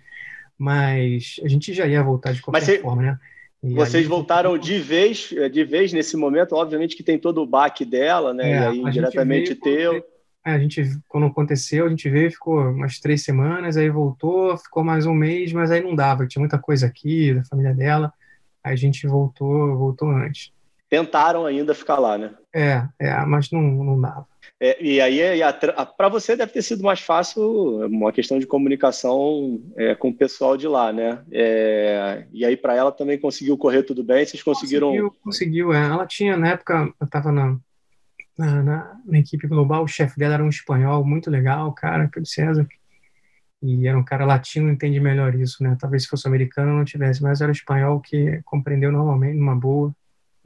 [0.56, 3.18] Mas a gente já ia voltar de qualquer forma, né?
[3.62, 7.84] E vocês voltaram de vez, de vez nesse momento, obviamente que tem todo o baque
[7.84, 8.50] dela, né?
[8.50, 10.04] É, e aí diretamente teu.
[10.46, 14.84] É, a gente, quando aconteceu, a gente veio, ficou umas três semanas, aí voltou, ficou
[14.84, 18.12] mais um mês, mas aí não dava, tinha muita coisa aqui da família dela,
[18.62, 20.52] aí a gente voltou, voltou antes.
[20.94, 22.30] Tentaram ainda ficar lá, né?
[22.54, 24.28] É, é mas não, não dava.
[24.60, 25.40] É, e aí,
[25.96, 30.56] para você deve ter sido mais fácil uma questão de comunicação é, com o pessoal
[30.56, 31.24] de lá, né?
[31.32, 34.24] É, e aí, para ela também conseguiu correr tudo bem?
[34.24, 34.90] Vocês conseguiram.
[34.90, 35.84] Conseguiu, conseguiu é.
[35.84, 37.58] Ela tinha, na época, eu estava na,
[38.38, 42.28] na, na, na, equipe global, o chefe dela era um espanhol muito legal, cara, Pedro
[42.28, 42.66] César.
[43.60, 45.76] E era um cara latino, entende melhor isso, né?
[45.80, 49.92] Talvez se fosse americano não tivesse, mas era espanhol que compreendeu normalmente, numa boa.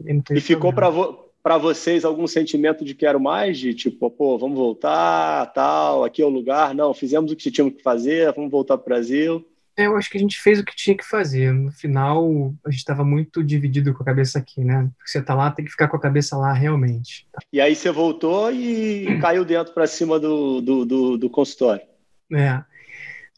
[0.04, 4.58] E, ficou para vo para vocês algum sentimento de quero mais, de tipo, pô, vamos
[4.58, 6.74] voltar, tal, aqui é o lugar?
[6.74, 9.46] Não, fizemos o que tínhamos que fazer, vamos voltar para o Brasil.
[9.78, 11.52] É, eu acho que a gente fez o que tinha que fazer.
[11.52, 14.90] No final, a gente estava muito dividido com a cabeça aqui, né?
[15.06, 17.28] Você tá lá, tem que ficar com a cabeça lá realmente.
[17.52, 21.86] E aí você voltou e caiu dentro para cima do, do, do, do, consultório.
[22.32, 22.60] É.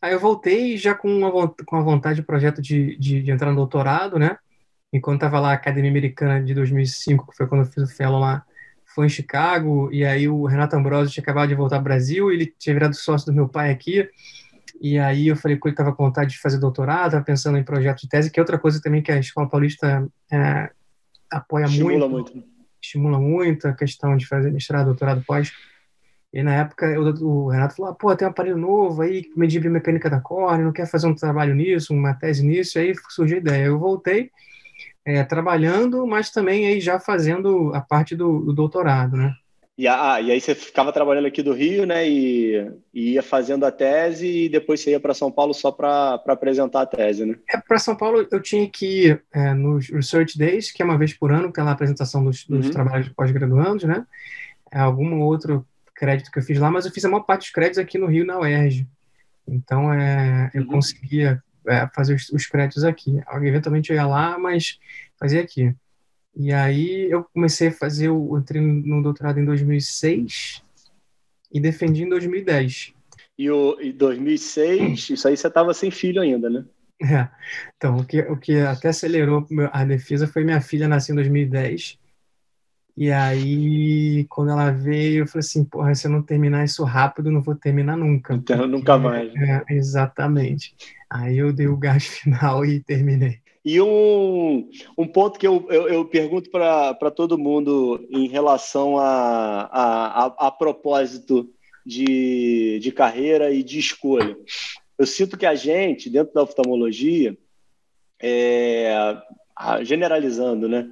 [0.01, 3.51] Aí eu voltei já com, uma, com a vontade de projeto de, de, de entrar
[3.51, 4.39] no doutorado, né?
[4.93, 8.19] Enquanto estava lá a Academia Americana de 2005, que foi quando eu fiz o fellow
[8.19, 8.45] lá,
[8.85, 12.53] foi em Chicago, e aí o Renato Ambrosio tinha acabado de voltar ao Brasil, ele
[12.59, 14.09] tinha virado sócio do meu pai aqui,
[14.81, 17.63] e aí eu falei que ele estava com vontade de fazer doutorado, estava pensando em
[17.63, 20.71] projeto de tese, que é outra coisa também que a Escola Paulista é,
[21.31, 22.51] apoia estimula muito, muito.
[22.83, 25.53] Estimula muito a questão de fazer mestrado, doutorado pós.
[26.33, 29.61] E na época eu, o Renato falou, ah, pô, tem um aparelho novo aí, medir
[29.61, 33.41] biomecânica da córnea, não quer fazer um trabalho nisso, uma tese nisso, aí surgiu a
[33.41, 33.65] ideia.
[33.67, 34.31] Eu voltei
[35.05, 39.35] é, trabalhando, mas também aí já fazendo a parte do, do doutorado, né?
[39.81, 42.07] E, ah, e aí você ficava trabalhando aqui do Rio, né?
[42.07, 46.21] E, e ia fazendo a tese e depois você ia para São Paulo só para
[46.27, 47.37] apresentar a tese, né?
[47.49, 50.99] É, para São Paulo eu tinha que ir é, nos Research Days, que é uma
[50.99, 52.73] vez por ano, que é lá a apresentação dos, dos uhum.
[52.73, 54.05] trabalhos de pós-graduandos, né?
[54.71, 57.51] É, algum outro crédito que eu fiz lá, mas eu fiz a maior parte dos
[57.51, 58.87] créditos aqui no Rio, na UERJ.
[59.49, 60.69] Então, é, eu uhum.
[60.69, 63.21] conseguia é, fazer os, os créditos aqui.
[63.43, 64.79] Eventualmente eu ia lá, mas
[65.19, 65.75] fazia aqui.
[66.37, 70.63] E aí eu comecei a fazer, o, entrei no doutorado em 2006
[71.53, 72.95] e defendi em 2010.
[73.39, 76.65] E o em 2006, isso aí você estava sem filho ainda, né?
[77.03, 77.27] É.
[77.79, 81.99] Então, o que, o que até acelerou a defesa foi minha filha nascer em 2010.
[83.01, 87.31] E aí, quando ela veio, eu falei assim, porra, se eu não terminar isso rápido,
[87.31, 88.35] não vou terminar nunca.
[88.35, 89.35] Então, nunca mais.
[89.37, 90.75] É, exatamente.
[91.09, 93.39] Aí eu dei o gás final e terminei.
[93.65, 99.63] E um, um ponto que eu, eu, eu pergunto para todo mundo em relação a,
[99.63, 101.49] a, a, a propósito
[101.87, 104.37] de, de carreira e de escolha.
[104.99, 107.35] Eu sinto que a gente, dentro da oftalmologia,
[108.21, 109.17] é,
[109.85, 110.91] generalizando, né,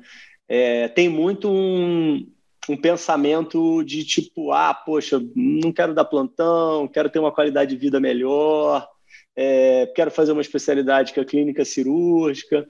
[0.48, 2.26] é, tem muito um,
[2.68, 7.76] um pensamento de tipo, ah, poxa, não quero dar plantão, quero ter uma qualidade de
[7.76, 8.88] vida melhor,
[9.36, 12.66] é, quero fazer uma especialidade que é a clínica cirúrgica.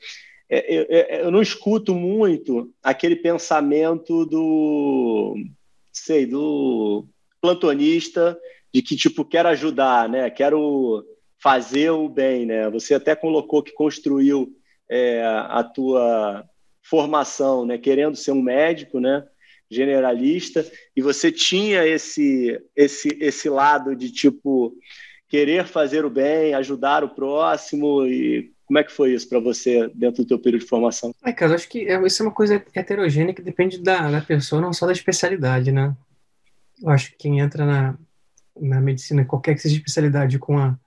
[0.51, 5.37] É, eu, é, eu, não escuto muito aquele pensamento do,
[5.93, 7.07] sei, do
[7.41, 8.39] plantonista
[8.73, 10.29] de que tipo quero ajudar, né?
[10.31, 11.05] Quero
[11.43, 12.69] fazer o bem, né?
[12.71, 14.53] Você até colocou que construiu
[14.91, 16.45] é, a tua
[16.89, 17.79] formação, né?
[17.79, 19.25] Querendo ser um médico, né?
[19.71, 20.65] Generalista
[20.97, 24.75] e você tinha esse esse esse lado de tipo
[25.29, 29.91] querer fazer o bem, ajudar o próximo e como é que foi isso para você
[29.95, 31.15] dentro do teu período de formação?
[31.25, 34.61] É, cara, acho que é, isso é uma coisa heterogênea que depende da, da pessoa,
[34.61, 35.95] não só da especialidade, né?
[36.83, 37.99] Eu acho que quem entra na,
[38.61, 40.79] na medicina, qualquer que seja especialidade, com a,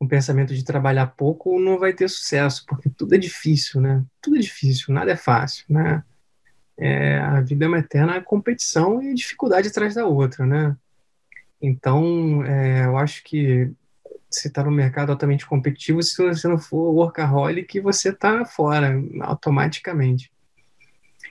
[0.00, 4.04] um pensamento de trabalhar pouco, não vai ter sucesso, porque tudo é difícil, né?
[4.20, 6.02] Tudo é difícil, nada é fácil, né?
[6.78, 10.76] é, a vida é uma eterna competição e dificuldade atrás da outra, né?
[11.60, 13.70] Então, é, eu acho que
[14.30, 20.30] você está no mercado altamente competitivo, se você não for workaholic, você está fora automaticamente.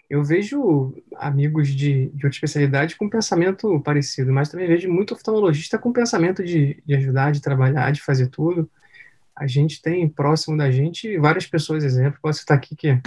[0.10, 5.78] Eu vejo amigos de, de outra especialidade com pensamento parecido, mas também vejo muito oftalmologista
[5.78, 8.70] com pensamento de, de ajudar, de trabalhar, de fazer tudo.
[9.36, 13.00] A gente tem próximo da gente várias pessoas, exemplo, posso citar aqui que,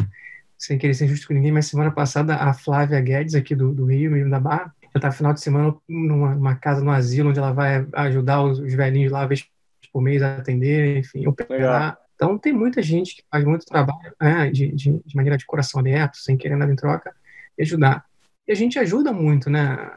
[0.58, 3.86] sem querer ser justo com ninguém, mas semana passada a Flávia Guedes, aqui do, do
[3.86, 7.38] Rio, meio da Barra, já está final de semana numa, numa, casa no asilo, onde
[7.38, 9.48] ela vai ajudar os, os velhinhos lá, vez
[9.90, 11.98] por mês a atender, enfim, operar.
[12.20, 15.80] Então, tem muita gente que faz muito trabalho né, de, de, de, maneira de coração
[15.80, 17.16] aberto, sem querer nada em troca,
[17.56, 18.04] e ajudar.
[18.46, 19.90] E a gente ajuda muito, né?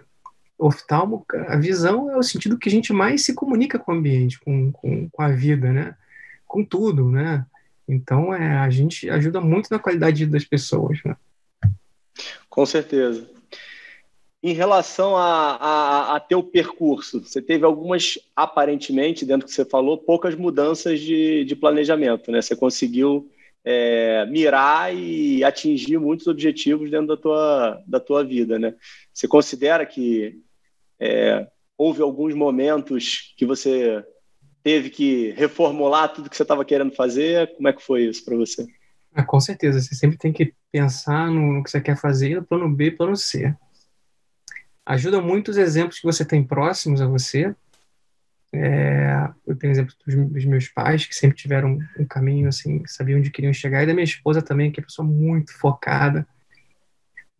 [0.57, 4.39] Oftalmo, a visão é o sentido que a gente mais se comunica com o ambiente,
[4.39, 5.97] com, com, com a vida, né?
[6.47, 7.45] Com tudo, né?
[7.85, 11.17] Então, é, a gente ajuda muito na qualidade das pessoas, né?
[12.49, 13.29] Com certeza.
[14.43, 19.63] Em relação a, a, a, teu percurso, você teve algumas, aparentemente, dentro do que você
[19.63, 22.41] falou, poucas mudanças de, de planejamento, né?
[22.41, 23.31] Você conseguiu
[23.63, 28.75] é, mirar e atingir muitos objetivos dentro da tua, da tua vida, né?
[29.13, 30.41] Você considera que
[30.99, 34.03] é, houve alguns momentos que você
[34.61, 37.55] teve que reformular tudo que você estava querendo fazer?
[37.55, 38.67] Como é que foi isso para você?
[39.13, 42.67] Ah, com certeza, você sempre tem que pensar no, no que você quer fazer, plano
[42.67, 43.55] B, plano C
[44.85, 47.55] ajuda muito os exemplos que você tem próximos a você.
[48.53, 53.17] É, eu tenho exemplo dos, dos, meus pais, que sempre tiveram um caminho, assim, sabiam
[53.17, 56.27] onde queriam chegar, e da minha esposa também, que é uma pessoa muito focada,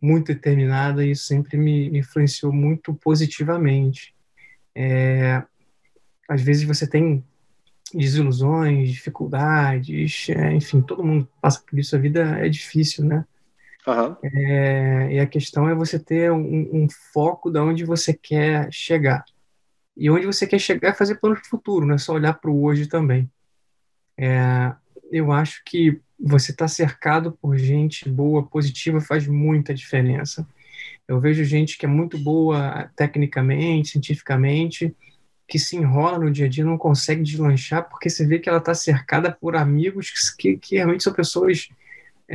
[0.00, 4.14] muito determinada, e isso sempre me, me influenciou muito positivamente.
[4.74, 5.42] É,
[6.28, 7.24] às vezes você tem
[7.92, 13.24] desilusões, dificuldades, é, enfim, todo mundo passa por isso, a vida é difícil, né?
[13.86, 14.16] Uhum.
[14.22, 19.24] É, e a questão é você ter um, um foco de onde você quer chegar.
[19.96, 22.50] E onde você quer chegar é fazer plano de futuro, não é só olhar para
[22.50, 23.30] o hoje também.
[24.16, 24.72] É,
[25.12, 30.46] eu acho que você está cercado por gente boa, positiva, faz muita diferença.
[31.06, 34.94] Eu vejo gente que é muito boa tecnicamente, cientificamente,
[35.46, 38.58] que se enrola no dia a dia, não consegue deslanchar, porque você vê que ela
[38.58, 41.68] está cercada por amigos que, que realmente são pessoas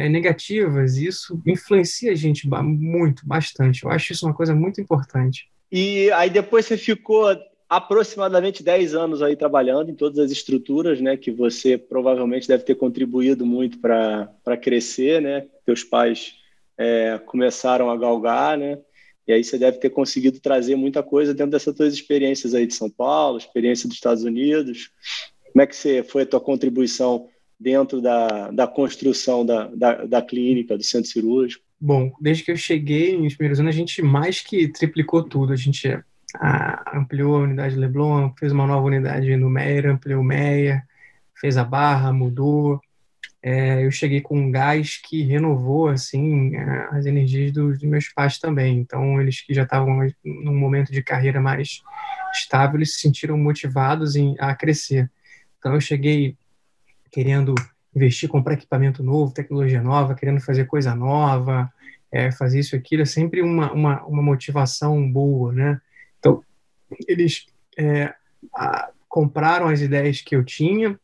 [0.05, 3.83] é, negativas, isso influencia a gente muito, bastante.
[3.83, 5.49] Eu acho isso uma coisa muito importante.
[5.71, 7.27] E aí depois você ficou
[7.69, 12.73] aproximadamente 10 anos aí trabalhando em todas as estruturas, né, que você provavelmente deve ter
[12.73, 15.45] contribuído muito para crescer, né?
[15.65, 16.33] Teus pais
[16.75, 18.79] é, começaram a galgar, né?
[19.27, 22.73] E aí você deve ter conseguido trazer muita coisa dentro dessas tuas experiências aí de
[22.73, 24.89] São Paulo, experiência dos Estados Unidos.
[25.51, 27.27] Como é que você, foi a tua contribuição
[27.59, 31.63] dentro da, da construção da, da, da clínica, do centro cirúrgico?
[31.79, 35.53] Bom, desde que eu cheguei, nos primeiros anos, a gente mais que triplicou tudo.
[35.53, 35.87] A gente
[36.35, 40.27] a, ampliou a unidade Leblon, fez uma nova unidade no Meyer, ampliou o
[41.39, 42.79] fez a barra, mudou.
[43.41, 46.53] É, eu cheguei com um gás que renovou assim
[46.91, 48.77] as energias dos, dos meus pais também.
[48.79, 51.81] Então, eles que já estavam num momento de carreira mais
[52.33, 55.09] estável, eles se sentiram motivados em, a crescer.
[55.57, 56.35] Então, eu cheguei
[57.11, 57.55] querendo
[57.95, 61.71] investir, comprar equipamento novo, tecnologia nova, querendo fazer coisa nova,
[62.11, 65.81] é, fazer isso e aquilo, é sempre uma, uma, uma motivação boa, né?
[66.19, 66.43] Então,
[67.07, 68.13] eles é,
[68.55, 70.99] a, compraram as ideias que eu tinha,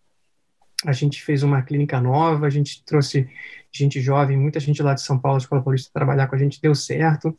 [0.85, 3.27] a gente fez uma clínica nova, a gente trouxe
[3.71, 6.73] gente jovem, muita gente lá de São Paulo, Escola Paulista, trabalhar com a gente, deu
[6.73, 7.37] certo,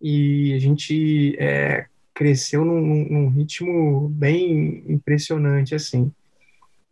[0.00, 6.12] e a gente é, cresceu num, num ritmo bem impressionante, assim.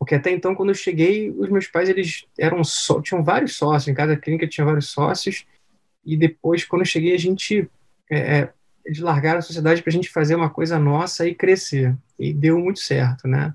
[0.04, 3.88] Porque até então, quando eu cheguei, os meus pais eles eram só, tinham vários sócios,
[3.88, 5.46] em cada clínica tinha vários sócios,
[6.04, 7.70] e depois, quando eu cheguei, a gente
[8.10, 8.52] é, é
[8.84, 11.96] eles largaram a sociedade para a gente fazer uma coisa nossa e crescer.
[12.18, 13.54] E deu muito certo, né?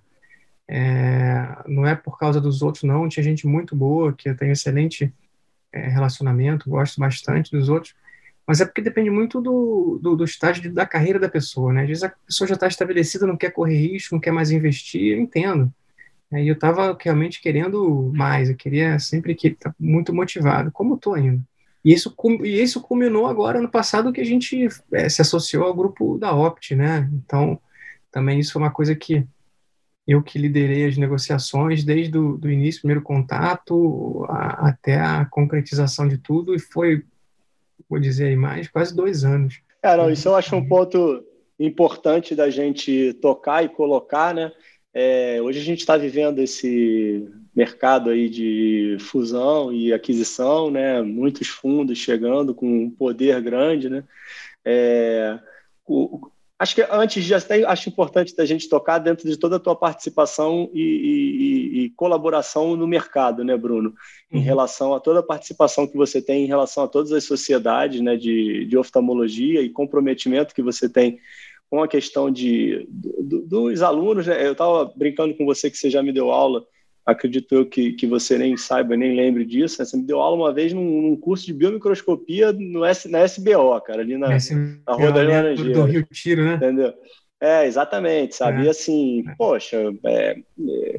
[0.67, 3.07] É, não é por causa dos outros, não.
[3.07, 5.13] Tinha gente muito boa, que eu tenho excelente
[5.71, 7.93] é, relacionamento, gosto bastante dos outros,
[8.47, 11.83] mas é porque depende muito do, do, do, estágio da carreira da pessoa, né?
[11.83, 15.13] Às vezes a pessoa já está estabelecida, não quer correr risco, não quer mais investir,
[15.13, 15.71] eu entendo.
[16.32, 21.15] E eu estava realmente querendo mais, eu queria sempre que tá muito motivado, como estou
[21.15, 21.42] ainda.
[21.84, 22.13] E isso,
[22.44, 26.36] e isso culminou agora no passado que a gente é, se associou ao grupo da
[26.36, 27.10] Opt, né?
[27.13, 27.60] Então,
[28.12, 29.26] também isso foi uma coisa que
[30.06, 36.08] eu que liderei as negociações desde o do início, primeiro contato, a, até a concretização
[36.08, 37.04] de tudo, e foi,
[37.88, 39.62] vou dizer aí mais, quase dois anos.
[39.82, 41.23] É, não, isso eu acho um ponto
[41.60, 44.52] importante da gente tocar e colocar, né?
[44.94, 51.02] É, hoje a gente está vivendo esse mercado aí de fusão e aquisição, né?
[51.02, 54.04] Muitos fundos chegando com um poder grande, né?
[54.65, 55.40] É,
[55.85, 59.60] o, acho que antes de até acho importante da gente tocar dentro de toda a
[59.60, 63.94] tua participação e, e, e colaboração no mercado, né, Bruno?
[64.31, 64.44] Em uhum.
[64.44, 68.17] relação a toda a participação que você tem em relação a todas as sociedades, né,
[68.17, 71.19] de, de oftalmologia e comprometimento que você tem
[71.70, 74.28] com a questão de, do, dos alunos.
[74.28, 74.48] Né?
[74.48, 76.65] Eu estava brincando com você que você já me deu aula
[77.12, 79.80] acredito eu que, que você nem saiba, nem lembre disso.
[79.80, 79.86] Né?
[79.86, 83.80] Você me deu aula uma vez num, num curso de biomicroscopia no S, na SBO,
[83.82, 85.78] cara, ali na, na Rua das Laranjeiras.
[85.78, 86.56] Do Rio Tiro, né?
[86.56, 86.94] Entendeu?
[87.42, 88.62] É, exatamente, sabe?
[88.62, 88.65] É.
[88.65, 89.36] E assim, é.
[89.38, 90.38] poxa, é,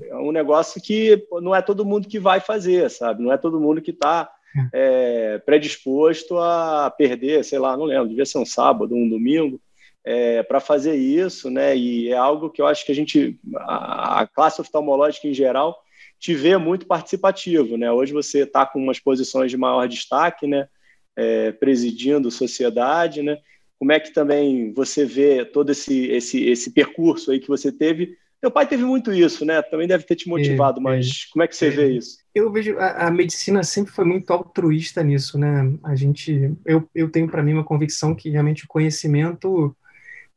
[0.09, 3.23] é, um negócio que não é todo mundo que vai fazer, sabe?
[3.23, 5.35] Não é todo mundo que está é.
[5.35, 9.61] é, predisposto a perder, sei lá, não lembro, devia ser um sábado, um domingo,
[10.05, 11.77] é, para fazer isso, né?
[11.77, 15.77] E é algo que eu acho que a gente, a, a classe oftalmológica em geral,
[16.19, 17.91] te vê muito participativo, né?
[17.91, 20.69] Hoje você está com umas posições de maior destaque, né?
[21.17, 23.39] É, presidindo sociedade, né?
[23.79, 28.17] Como é que também você vê todo esse, esse, esse percurso aí que você teve?
[28.41, 29.61] Teu pai teve muito isso, né?
[29.61, 32.19] Também deve ter te motivado, é, mas como é que você vê isso?
[32.35, 35.73] Eu vejo a, a, medicina sempre foi muito altruísta nisso, né?
[35.83, 39.77] A gente, eu, eu tenho para mim uma convicção que realmente o conhecimento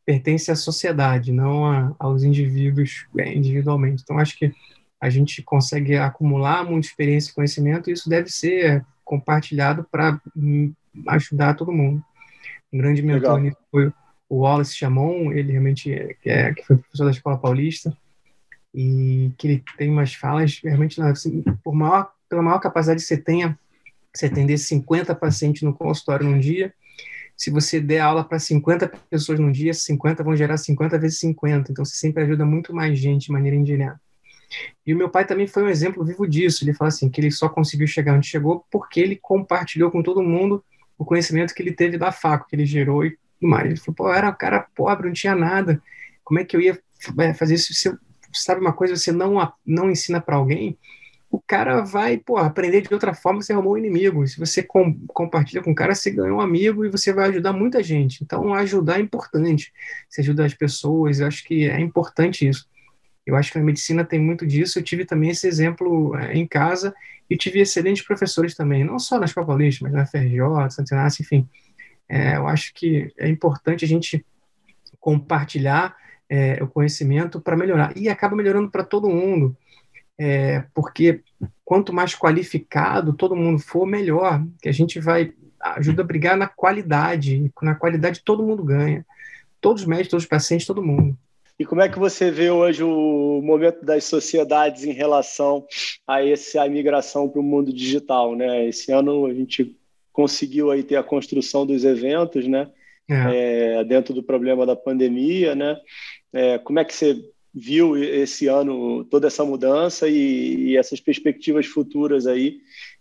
[0.05, 4.03] pertence à sociedade, não a, aos indivíduos é, individualmente.
[4.03, 4.53] Então acho que
[4.99, 10.19] a gente consegue acumular muita experiência e conhecimento, e isso deve ser compartilhado para
[11.09, 12.03] ajudar todo mundo.
[12.71, 13.91] Um grande mentor nisso foi
[14.29, 17.95] o Wallace Chamon, ele realmente é, é, que foi professor da Escola Paulista,
[18.73, 23.17] e que ele tem umas falas realmente, assim, por maior, pela maior capacidade que você
[23.17, 23.59] tenha,
[24.13, 26.73] você atender 50 pacientes no consultório num dia,
[27.35, 31.71] se você der aula para 50 pessoas num dia, 50 vão gerar 50 vezes 50,
[31.71, 33.99] então você sempre ajuda muito mais gente de maneira indireta.
[34.85, 36.63] E o meu pai também foi um exemplo vivo disso.
[36.63, 40.21] Ele fala assim que ele só conseguiu chegar onde chegou porque ele compartilhou com todo
[40.21, 40.63] mundo
[40.97, 43.65] o conhecimento que ele teve da faco, que ele gerou e tudo mais.
[43.65, 45.81] Ele falou, pô, era um cara pobre, não tinha nada.
[46.23, 46.79] Como é que eu ia
[47.35, 47.73] fazer isso?
[47.73, 47.91] Se
[48.33, 50.77] sabe uma coisa, você não não ensina para alguém,
[51.33, 54.25] o cara vai, pô, aprender de outra forma, você arrumou um inimigo.
[54.27, 57.51] Se você com, compartilha com o cara, você ganhou um amigo e você vai ajudar
[57.51, 58.23] muita gente.
[58.23, 59.73] Então, ajudar é importante.
[60.07, 62.69] Você ajuda as pessoas, eu acho que é importante isso.
[63.25, 64.77] Eu acho que a medicina tem muito disso.
[64.77, 66.93] Eu tive também esse exemplo é, em casa
[67.27, 71.23] e tive excelentes professores também, não só na Escola Paulista, mas na FRJ, Santa Inácio,
[71.23, 71.49] enfim.
[72.07, 74.23] É, eu acho que é importante a gente
[74.99, 75.95] compartilhar
[76.29, 77.91] é, o conhecimento para melhorar.
[77.97, 79.57] E acaba melhorando para todo mundo,
[80.25, 81.19] é, porque
[81.65, 84.41] quanto mais qualificado todo mundo for, melhor.
[84.61, 87.51] Que a gente vai ajuda a brigar na qualidade.
[87.61, 89.05] Na qualidade todo mundo ganha.
[89.59, 91.17] Todos os médicos, todos os pacientes, todo mundo.
[91.59, 95.65] E como é que você vê hoje o momento das sociedades em relação
[96.07, 98.33] a essa migração para o mundo digital?
[98.33, 98.69] Né?
[98.69, 99.77] Esse ano a gente
[100.13, 102.69] conseguiu aí ter a construção dos eventos, né?
[103.09, 103.79] É.
[103.79, 105.75] É, dentro do problema da pandemia, né?
[106.31, 107.21] É, como é que você
[107.53, 112.57] viu esse ano toda essa mudança e, e essas perspectivas futuras aí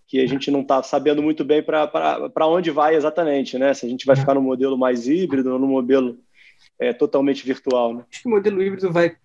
[0.06, 3.72] que a gente não está sabendo muito bem para onde vai exatamente, né?
[3.72, 6.18] Se a gente vai ficar no modelo mais híbrido ou no modelo
[6.78, 7.94] é, totalmente virtual.
[7.94, 8.04] Né?
[8.10, 9.16] Acho que o modelo híbrido vai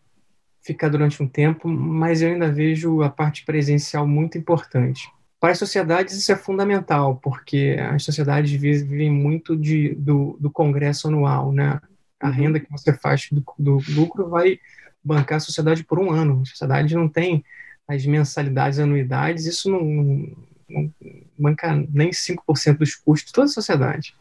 [0.61, 5.09] ficar durante um tempo, mas eu ainda vejo a parte presencial muito importante.
[5.39, 11.09] Para as sociedades isso é fundamental, porque as sociedades vivem muito de, do, do congresso
[11.09, 11.81] anual, né?
[12.19, 12.33] A uhum.
[12.33, 14.59] renda que você faz do, do lucro vai
[15.07, 16.41] bancar a sociedade por um ano.
[16.41, 17.43] A sociedade não tem
[17.87, 20.35] as mensalidades, anuidades, isso não,
[20.69, 20.93] não,
[21.37, 24.13] banca nem 5% dos custos de toda a sociedade.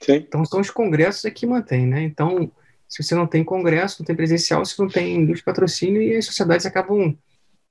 [0.00, 0.14] Sim.
[0.14, 2.02] Então, são os congressos é que mantêm, né?
[2.02, 2.50] Então,
[2.88, 6.16] se você não tem congresso, não tem presencial, você não tem indústria de patrocínio e
[6.16, 7.16] as sociedades acabam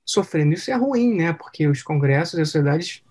[0.04, 0.52] sofrendo.
[0.52, 1.32] Isso é ruim, né?
[1.32, 3.02] Porque os congressos e as sociedades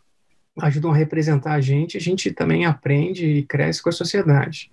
[0.60, 4.72] ajudam a representar a gente, a gente também aprende e cresce com a sociedade.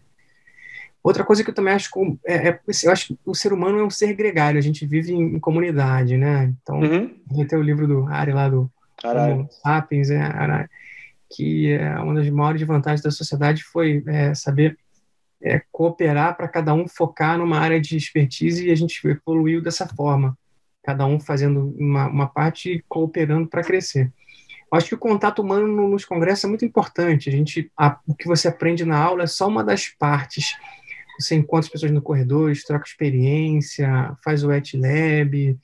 [1.05, 1.91] Outra coisa que eu também acho,
[2.27, 5.13] é, é, eu acho que o ser humano é um ser gregário, a gente vive
[5.13, 6.51] em, em comunidade, né?
[6.63, 7.47] Então, uhum.
[7.47, 8.71] tem o livro do Ari lá do
[9.51, 10.67] Sapiens, é,
[11.31, 14.79] que é uma das maiores vantagens da sociedade foi é, saber
[15.43, 19.87] é, cooperar para cada um focar numa área de expertise e a gente evoluiu dessa
[19.87, 20.39] forma,
[20.83, 24.11] cada um fazendo uma, uma parte e cooperando para crescer.
[24.73, 27.29] Eu acho que o contato humano nos congressos é muito importante.
[27.29, 30.57] A gente, a, o que você aprende na aula é só uma das partes.
[31.19, 35.59] Você encontra as pessoas no corredor, troca experiência, faz o wet lab,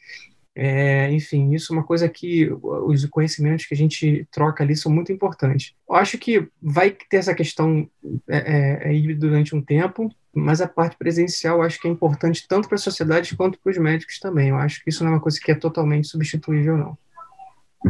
[0.55, 4.93] É, enfim, isso é uma coisa que os conhecimentos que a gente troca ali são
[4.93, 5.75] muito importantes.
[5.89, 7.89] Eu acho que vai ter essa questão
[8.29, 8.39] é,
[8.85, 12.69] é, aí durante um tempo, mas a parte presencial eu acho que é importante tanto
[12.69, 14.49] para a sociedade quanto para os médicos também.
[14.49, 16.99] Eu acho que isso não é uma coisa que é totalmente substituível, não.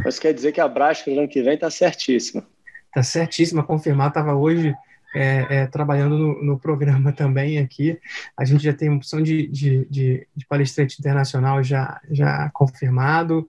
[0.04, 2.46] Mas quer dizer que a Brasca no ano que vem está certíssima.
[2.88, 4.08] Está certíssima, confirmar.
[4.08, 4.74] Estava hoje
[5.14, 7.98] é, é, trabalhando no, no, programa também aqui.
[8.36, 13.48] A gente já tem uma opção de, de, de, de, palestrante internacional já, já confirmado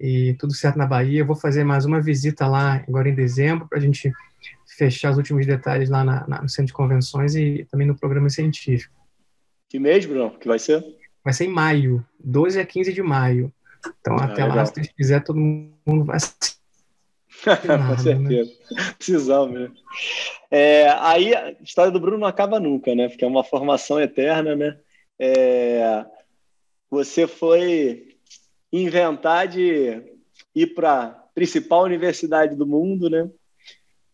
[0.00, 1.20] e tudo certo na Bahia.
[1.20, 4.12] Eu vou fazer mais uma visita lá agora em dezembro para a gente
[4.76, 8.28] fechar os últimos detalhes lá na, na, no centro de convenções e também no programa
[8.28, 8.94] científico.
[9.68, 10.30] Que mês, Bruno?
[10.38, 10.84] Que vai ser?
[11.24, 13.52] Vai ser em maio, 12 a 15 de maio.
[14.00, 14.56] Então, ah, até legal.
[14.56, 16.18] lá, se Deus quiser, todo mundo vai
[17.88, 18.50] Com certeza.
[18.70, 18.94] Né?
[18.96, 19.70] Precisamos, né?
[20.50, 23.08] É, aí a história do Bruno não acaba nunca, né?
[23.08, 24.78] Porque é uma formação eterna, né?
[25.18, 26.04] É,
[26.90, 28.16] você foi
[28.72, 30.02] inventar de
[30.54, 33.28] ir para a principal universidade do mundo, né?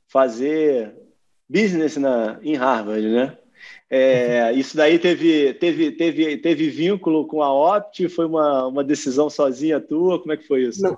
[0.07, 0.95] Fazer
[1.49, 3.37] business na, em Harvard, né?
[3.91, 8.09] É, isso daí teve, teve, teve, teve vínculo com a Opt?
[8.09, 10.21] Foi uma, uma decisão sozinha tua?
[10.21, 10.83] Como é que foi isso?
[10.83, 10.97] Não,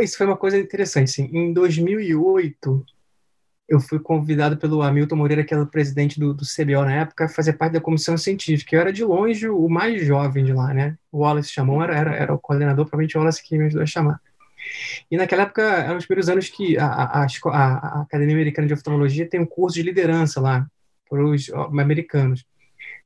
[0.00, 1.10] isso foi uma coisa interessante.
[1.10, 1.30] Sim.
[1.32, 2.84] Em 2008,
[3.68, 7.24] eu fui convidado pelo Hamilton Moreira, que era o presidente do, do CBO na época,
[7.24, 8.76] a fazer parte da comissão científica.
[8.76, 10.96] Eu era de longe o mais jovem de lá, né?
[11.10, 13.86] O Wallace chamou, era, era, era o coordenador, provavelmente o Wallace que me ajudou a
[13.86, 14.20] chamar.
[15.10, 19.28] E naquela época, eram os primeiros anos que a, a, a, Academia Americana de Oftalmologia
[19.28, 20.66] tem um curso de liderança lá,
[21.08, 22.44] para os americanos.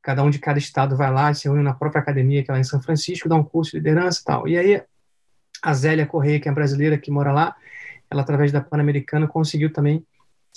[0.03, 2.61] Cada um de cada estado vai lá, se reúne na própria academia, que é lá
[2.61, 4.49] em São Francisco, dá um curso de liderança e tal.
[4.49, 4.83] E aí,
[5.63, 7.57] a Zélia Correia, que é brasileira, que mora lá,
[8.11, 10.05] ela, através da Pan-Americana, conseguiu também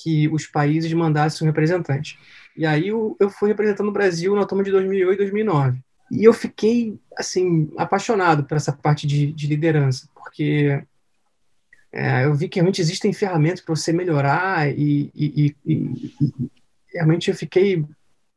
[0.02, 2.18] que os países mandassem um representante.
[2.56, 5.80] E aí eu, eu fui representando o Brasil na toma de 2008 e 2009.
[6.12, 10.82] E eu fiquei, assim, apaixonado por essa parte de, de liderança, porque
[11.92, 16.52] é, eu vi que realmente existem ferramentas para você melhorar e, e, e, e,
[16.94, 17.86] realmente eu fiquei,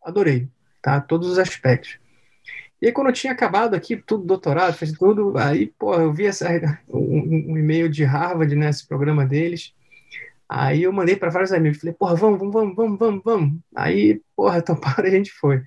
[0.04, 0.48] adorei,
[0.82, 1.00] tá?
[1.00, 1.98] Todos os aspectos.
[2.82, 6.26] E aí, quando eu tinha acabado aqui, tudo doutorado, fez tudo, aí, pô, eu vi
[6.26, 6.48] essa,
[6.88, 9.72] um, um e-mail de Harvard, né, esse programa deles,
[10.48, 13.60] aí eu mandei para vários amigos, falei, porra, vamos, vamos, vamos, vamos, vamos.
[13.72, 15.62] Aí, porra, toparam e a gente foi.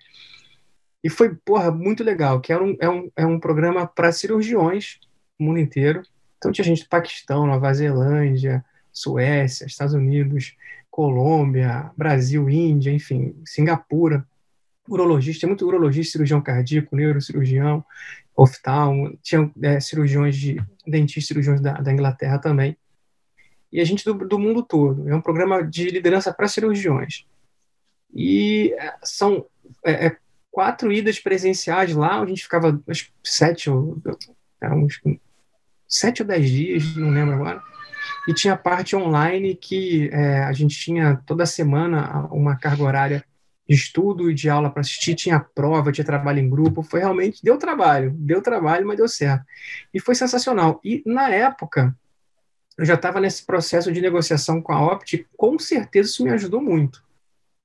[1.01, 4.99] E foi, porra, muito legal, que é um, é um, é um programa para cirurgiões
[5.39, 6.03] no mundo inteiro.
[6.37, 10.53] Então tinha gente do Paquistão, Nova Zelândia, Suécia, Estados Unidos,
[10.91, 14.27] Colômbia, Brasil, Índia, enfim, Singapura
[14.87, 17.83] urologista, muito urologista, cirurgião cardíaco, neurocirurgião,
[18.35, 22.77] oftalmo, tinha é, cirurgiões de dentistas, cirurgiões da, da, Inglaterra também.
[23.71, 25.09] E a gente do, do mundo todo.
[25.09, 27.25] É um programa de liderança para cirurgiões.
[28.13, 29.45] E é, são
[29.83, 30.17] é, é,
[30.51, 34.01] quatro idas presenciais lá, a gente ficava acho, sete ou
[34.61, 35.01] uns
[35.87, 37.61] sete ou dez dias, não lembro agora.
[38.27, 43.25] E tinha parte online que é, a gente tinha toda semana uma carga horária
[43.67, 47.43] de estudo e de aula para assistir, tinha prova, tinha trabalho em grupo, foi realmente,
[47.43, 49.45] deu trabalho, deu trabalho, mas deu certo.
[49.93, 50.79] E foi sensacional.
[50.83, 51.95] E na época,
[52.77, 56.61] eu já estava nesse processo de negociação com a Opt, com certeza isso me ajudou
[56.61, 57.03] muito.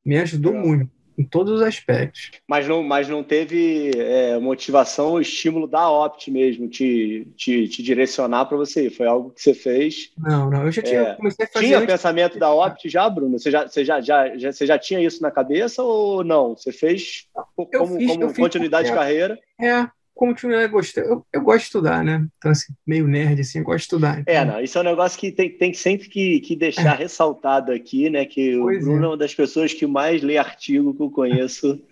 [0.04, 2.30] Me ajudou muito em todos os aspectos.
[2.48, 7.82] Mas não, mas não teve é, motivação ou estímulo da Opt mesmo te, te, te
[7.82, 8.90] direcionar para você ir.
[8.90, 10.12] Foi algo que você fez.
[10.16, 10.64] Não, não.
[10.64, 11.66] Eu já tinha é, comecei a fazer.
[11.66, 11.92] Tinha antes...
[11.92, 13.38] pensamento da Opt já, Bruno?
[13.38, 16.56] Você já, você já, já, já, você já tinha isso na cabeça ou não?
[16.56, 19.38] Você fez como, fiz, como continuidade de carreira?
[19.60, 21.08] É, continuar gostando.
[21.08, 22.26] Eu, eu gosto de estudar, né?
[22.38, 24.18] Então, assim, meio nerd, assim, eu gosto de estudar.
[24.18, 24.34] É, então...
[24.34, 27.02] É, não, isso é um negócio que tem, tem sempre que, que deixar é.
[27.02, 28.24] ressaltado aqui, né?
[28.24, 29.04] Que pois o Bruno é.
[29.04, 31.80] é uma das pessoas que mais lê artigo que eu conheço.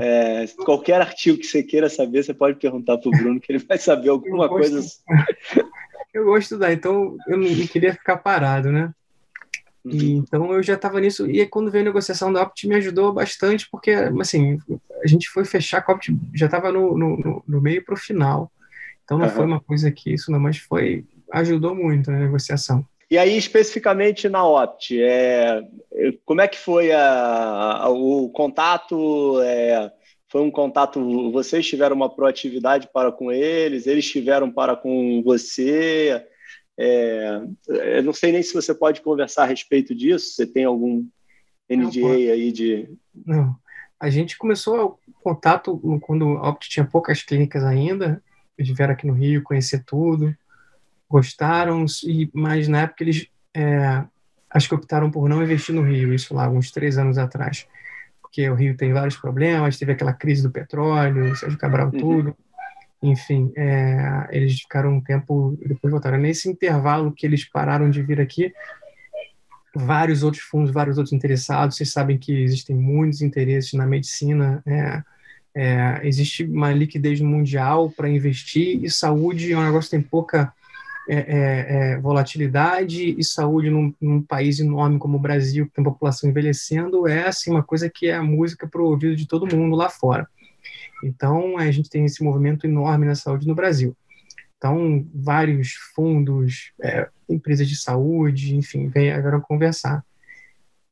[0.00, 3.64] É, qualquer artigo que você queira saber, você pode perguntar para o Bruno, que ele
[3.64, 4.80] vai saber alguma coisa.
[6.12, 8.92] eu gosto de estudar, então eu não queria ficar parado, né?
[9.84, 10.18] E, uhum.
[10.18, 11.30] então eu já estava nisso.
[11.30, 14.58] E quando veio a negociação da Opt, me ajudou bastante, porque assim,
[15.02, 18.50] a gente foi fechar a Opt, já estava no, no, no, meio para o final.
[19.04, 19.32] Então não uhum.
[19.32, 21.04] foi uma coisa que isso, não, mas foi.
[21.32, 22.84] ajudou muito na negociação.
[23.08, 25.62] E aí, especificamente na Opt, é,
[26.24, 29.40] como é que foi a, a, o contato?
[29.42, 29.92] É,
[30.28, 36.20] foi um contato, vocês tiveram uma proatividade para com eles, eles tiveram para com você?
[36.78, 40.34] É, eu não sei nem se você pode conversar a respeito disso.
[40.34, 41.06] Você tem algum
[41.70, 42.88] NDA não, aí de.
[43.24, 43.56] Não.
[43.98, 48.22] A gente começou o contato quando a Opt tinha poucas clínicas ainda.
[48.58, 50.34] Eles vieram aqui no Rio conhecer tudo,
[51.08, 54.04] gostaram, e, mas na época eles é,
[54.50, 57.66] acho que optaram por não investir no Rio, isso lá, uns três anos atrás.
[58.20, 61.98] Porque o Rio tem vários problemas, teve aquela crise do petróleo, Sérgio Cabral, uhum.
[61.98, 62.36] tudo.
[63.02, 66.18] enfim, é, eles ficaram um tempo depois voltaram.
[66.18, 68.52] Nesse intervalo que eles pararam de vir aqui,
[69.76, 71.76] vários outros fundos, vários outros interessados.
[71.76, 74.62] Vocês sabem que existem muitos interesses na medicina.
[74.66, 75.02] É,
[75.54, 80.52] é, existe uma liquidez mundial para investir e saúde é um negócio que tem pouca
[81.08, 85.84] é, é, é, volatilidade e saúde num, num, país enorme como o Brasil, que tem
[85.84, 89.56] população envelhecendo, é assim, uma coisa que é a música para o ouvido de todo
[89.56, 90.26] mundo lá fora.
[91.04, 93.96] Então, a gente tem esse movimento enorme na saúde no Brasil.
[94.56, 100.04] Então, vários fundos, é, empresas de saúde, enfim, vieram conversar.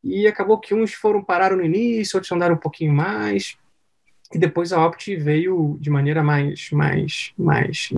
[0.02, 3.56] E acabou que uns foram pararam no início, outros andaram um pouquinho mais,
[4.32, 7.92] e depois a Opt veio de maneira mais, mais, mais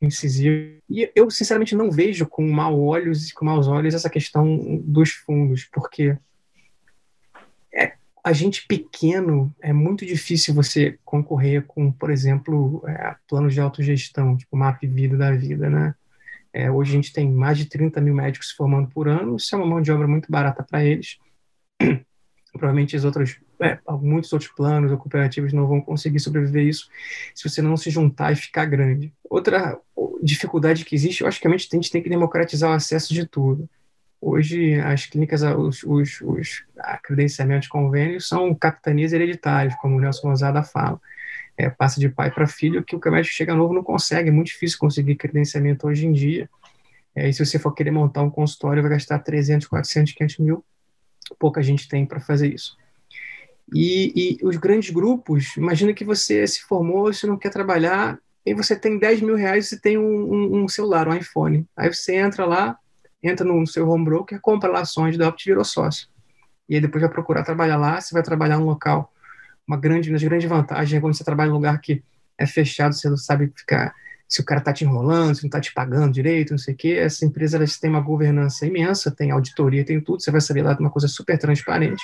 [0.00, 0.78] incisiva.
[0.88, 5.68] E eu, sinceramente, não vejo com maus olhos, com maus olhos essa questão dos fundos,
[5.70, 6.16] porque
[7.74, 7.94] é,
[8.24, 14.36] a gente pequeno é muito difícil você concorrer com, por exemplo, é, planos de autogestão,
[14.36, 15.94] tipo Map Vida da vida, né?
[16.52, 19.54] É, hoje a gente tem mais de 30 mil médicos se formando por ano, isso
[19.54, 21.18] é uma mão de obra muito barata para eles.
[22.52, 26.88] Provavelmente os outros, é, muitos outros planos ou cooperativas não vão conseguir sobreviver isso
[27.34, 29.12] se você não se juntar e ficar grande.
[29.28, 29.80] Outra
[30.22, 33.68] dificuldade que existe, eu acho que a gente tem, que democratizar o acesso de tudo.
[34.24, 36.64] Hoje, as clínicas, os, os, os
[37.02, 41.00] credenciamentos de convênios são capitanias hereditárias, como o Nelson Gonzaga fala.
[41.58, 44.46] É, passa de pai para filho, que o médico chega novo não consegue, é muito
[44.46, 46.48] difícil conseguir credenciamento hoje em dia.
[47.16, 50.64] É, e se você for querer montar um consultório, vai gastar 300, 400, 500 mil,
[51.36, 52.76] pouca gente tem para fazer isso.
[53.74, 58.54] E, e, os grandes grupos, imagina que você se formou, você não quer trabalhar, e
[58.54, 61.66] você tem 10 mil reais, você tem um, um, um celular, um iPhone.
[61.76, 62.78] Aí você entra lá,
[63.22, 66.08] entra no seu home broker, compra lá ações da Opt virou sócio.
[66.68, 69.12] E aí depois vai procurar trabalhar lá, você vai trabalhar num local.
[69.66, 72.02] Uma grande, uma das grandes vantagens é quando você trabalha em um lugar que
[72.38, 73.94] é fechado, você não sabe ficar
[74.32, 76.76] se o cara está te enrolando, se não está te pagando direito, não sei o
[76.76, 76.96] quê.
[76.98, 80.72] Essa empresa ela tem uma governança imensa, tem auditoria, tem tudo, você vai saber lá
[80.72, 82.02] de uma coisa super transparente.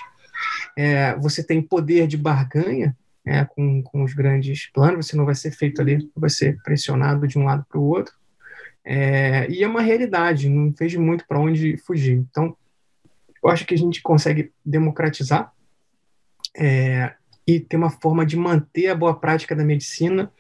[0.77, 2.95] É, você tem poder de barganha
[3.27, 7.27] é, com, com os grandes planos, você não vai ser feito ali, vai ser pressionado
[7.27, 8.13] de um lado para o outro.
[8.91, 12.15] É, e é uma realidade, não vejo muito para onde fugir.
[12.31, 12.57] Então,
[13.45, 15.53] eu acho que a gente consegue democratizar
[16.57, 17.13] é,
[17.47, 20.33] e ter uma forma de manter a boa prática da medicina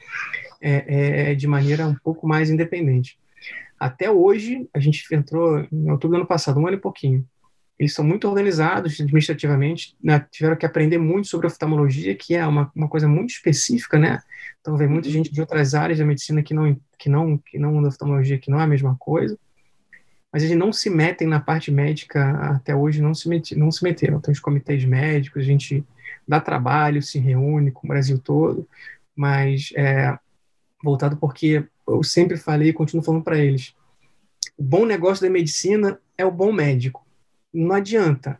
[0.62, 3.18] é, é, de maneira um pouco mais independente.
[3.78, 7.28] Até hoje, a gente entrou em outubro do ano passado, um ano e pouquinho.
[7.78, 12.72] Eles são muito organizados administrativamente, né, tiveram que aprender muito sobre oftalmologia, que é uma,
[12.74, 14.20] uma coisa muito específica, né?
[14.59, 17.80] Então, vem muita gente de outras áreas da medicina que não, que não, que não
[17.80, 19.38] da oftalmologia, que não é a mesma coisa.
[20.32, 23.82] Mas eles não se metem na parte médica até hoje, não se, met, não se
[23.82, 24.20] meteram.
[24.20, 25.84] Tem os comitês médicos, a gente
[26.26, 28.68] dá trabalho, se reúne com o Brasil todo,
[29.16, 30.18] mas é,
[30.82, 33.74] voltado porque eu sempre falei e continuo falando para eles:
[34.57, 37.07] o bom negócio da medicina é o bom médico.
[37.53, 38.38] Não adianta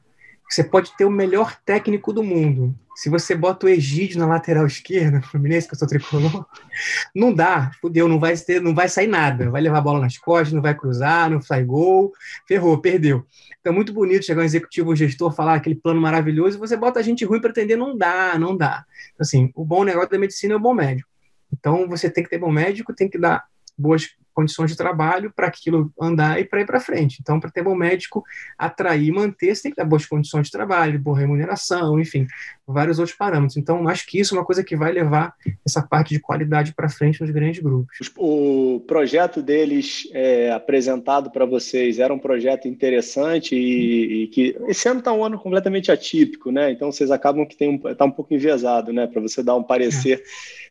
[0.49, 2.75] você pode ter o melhor técnico do mundo.
[2.97, 6.47] Se você bota o Egídio na lateral esquerda, Fluminense, que eu sou tricolor,
[7.15, 9.51] não dá, fudeu, não vai, ter, não vai sair nada.
[9.51, 12.13] Vai levar a bola nas costas, não vai cruzar, não sai gol,
[12.47, 13.25] ferrou, perdeu.
[13.61, 16.77] Então é muito bonito chegar um executivo, um gestor, falar aquele plano maravilhoso, e você
[16.77, 18.85] bota a gente ruim para atender, não dá, não dá.
[19.19, 21.09] Assim, o bom negócio da medicina é o bom médico.
[21.53, 23.45] Então você tem que ter bom médico, tem que dar
[23.77, 24.09] boas
[24.39, 27.19] condições de trabalho para aquilo andar e para ir para frente.
[27.21, 28.25] Então, para ter bom médico,
[28.57, 32.25] atrair e manter, você tem que dar boas condições de trabalho, boa remuneração, enfim,
[32.65, 33.57] vários outros parâmetros.
[33.57, 35.35] Então, acho que isso é uma coisa que vai levar
[35.67, 37.99] essa parte de qualidade para frente nos grandes grupos.
[38.17, 44.89] O projeto deles é, apresentado para vocês era um projeto interessante e, e que esse
[44.89, 46.71] ano está um ano completamente atípico, né?
[46.71, 49.09] Então, vocês acabam que tem um, tá um pouco enviesado, né?
[49.09, 50.23] Para você dar um parecer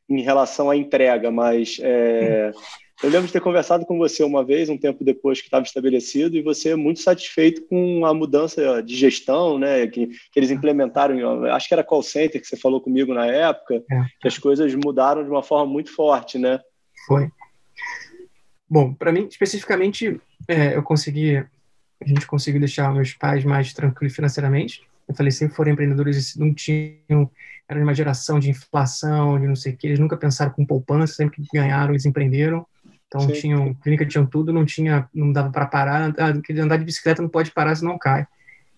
[0.10, 0.14] é.
[0.14, 2.54] em relação à entrega, mas é,
[3.04, 6.36] eu lembro de ter conversado com você uma vez, um tempo depois que estava estabelecido,
[6.36, 11.46] e você é muito satisfeito com a mudança de gestão, né, que, que eles implementaram.
[11.46, 14.06] Acho que era call center que você falou comigo na época, é.
[14.20, 16.60] que as coisas mudaram de uma forma muito forte, né?
[17.06, 17.30] Foi.
[18.70, 24.16] Bom, para mim especificamente, é, eu consegui, a gente conseguiu deixar meus pais mais tranquilos
[24.16, 24.82] financeiramente.
[25.08, 27.30] Eu falei, sempre foram empreendedores, não tinham,
[27.70, 31.14] era uma geração de inflação, de não sei o que, eles nunca pensaram com poupança,
[31.14, 32.66] sempre que ganharam, eles empreenderam.
[33.08, 33.34] Então Sim.
[33.34, 36.14] tinham clínica, tinham tudo, não tinha, não dava para parar.
[36.18, 38.28] Ah, andar de bicicleta não pode parar se não cai.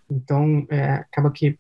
[0.10, 1.58] Então é, acaba que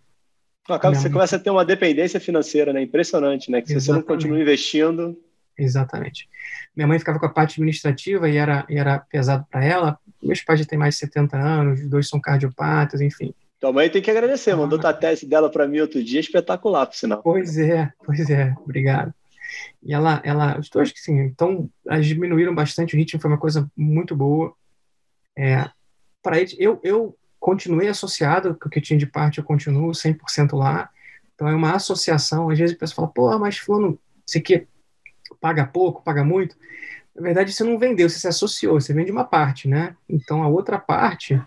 [0.67, 2.81] acaba você começa a ter uma dependência financeira, né?
[2.81, 3.61] Impressionante, né?
[3.61, 5.17] Que se você não continua investindo.
[5.57, 6.29] Exatamente.
[6.75, 9.99] Minha mãe ficava com a parte administrativa e era, e era pesado para ela.
[10.21, 13.33] Meus pais já têm mais de 70 anos, os dois são cardiopatas, enfim.
[13.59, 14.89] Tua mãe tem que agradecer, mandou ah.
[14.89, 17.21] a tese dela para mim outro dia, espetacular, por sinal.
[17.21, 19.13] Pois é, pois é, obrigado.
[19.81, 23.37] E ela, ela, os dois que sim, então elas diminuíram bastante o ritmo, foi uma
[23.37, 24.53] coisa muito boa.
[25.37, 25.69] É,
[26.21, 30.89] para eu, eu continuei associado, o que tinha de parte eu continuo 100% lá.
[31.33, 32.49] Então é uma associação.
[32.49, 34.67] Às vezes o pessoal fala, pô, mas fulano, você que
[35.39, 36.55] paga pouco, paga muito.
[37.15, 39.95] Na verdade, você não vendeu, você se associou, você vende uma parte, né?
[40.07, 41.41] Então a outra parte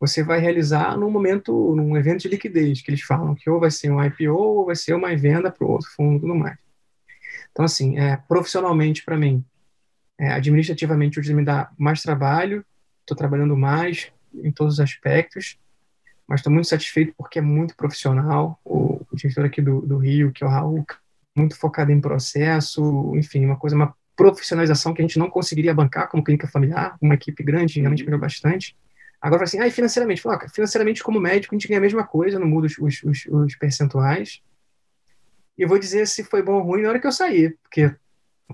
[0.00, 3.70] você vai realizar no momento, num evento de liquidez, que eles falam que ou vai
[3.70, 6.56] ser um IPO ou vai ser uma venda para o outro fundo e tudo mais.
[7.58, 9.44] Então, assim, é, profissionalmente, para mim,
[10.16, 12.64] é, administrativamente, hoje me dá mais trabalho,
[13.00, 15.58] estou trabalhando mais em todos os aspectos,
[16.28, 18.60] mas estou muito satisfeito porque é muito profissional.
[18.64, 20.86] O, diretor aqui do, do Rio, que é o Raul,
[21.36, 26.08] muito focado em processo, enfim, uma coisa, uma profissionalização que a gente não conseguiria bancar
[26.08, 28.76] como clínica familiar, uma equipe grande, realmente melhorou bastante.
[29.20, 32.46] Agora, assim, ah, financeiramente, fala, financeiramente, como médico, a gente ganha a mesma coisa, não
[32.46, 34.42] muda os, os, os percentuais.
[35.58, 37.92] E vou dizer se foi bom ou ruim na hora que eu sair, porque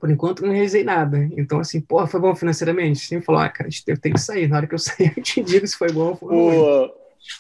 [0.00, 1.28] por enquanto não realizei nada.
[1.36, 2.98] Então, assim, porra, foi bom financeiramente?
[2.98, 4.48] Sim, falou, ah, cara, eu tenho que sair.
[4.48, 6.90] Na hora que eu sair, eu te digo se foi bom ou foi ruim.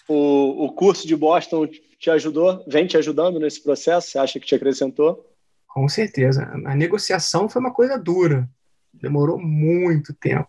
[0.08, 1.66] O, o curso de Boston
[1.98, 2.64] te ajudou?
[2.66, 4.10] Vem te ajudando nesse processo?
[4.10, 5.28] Você acha que te acrescentou?
[5.66, 6.50] Com certeza.
[6.64, 8.48] A negociação foi uma coisa dura.
[8.92, 10.48] Demorou muito tempo.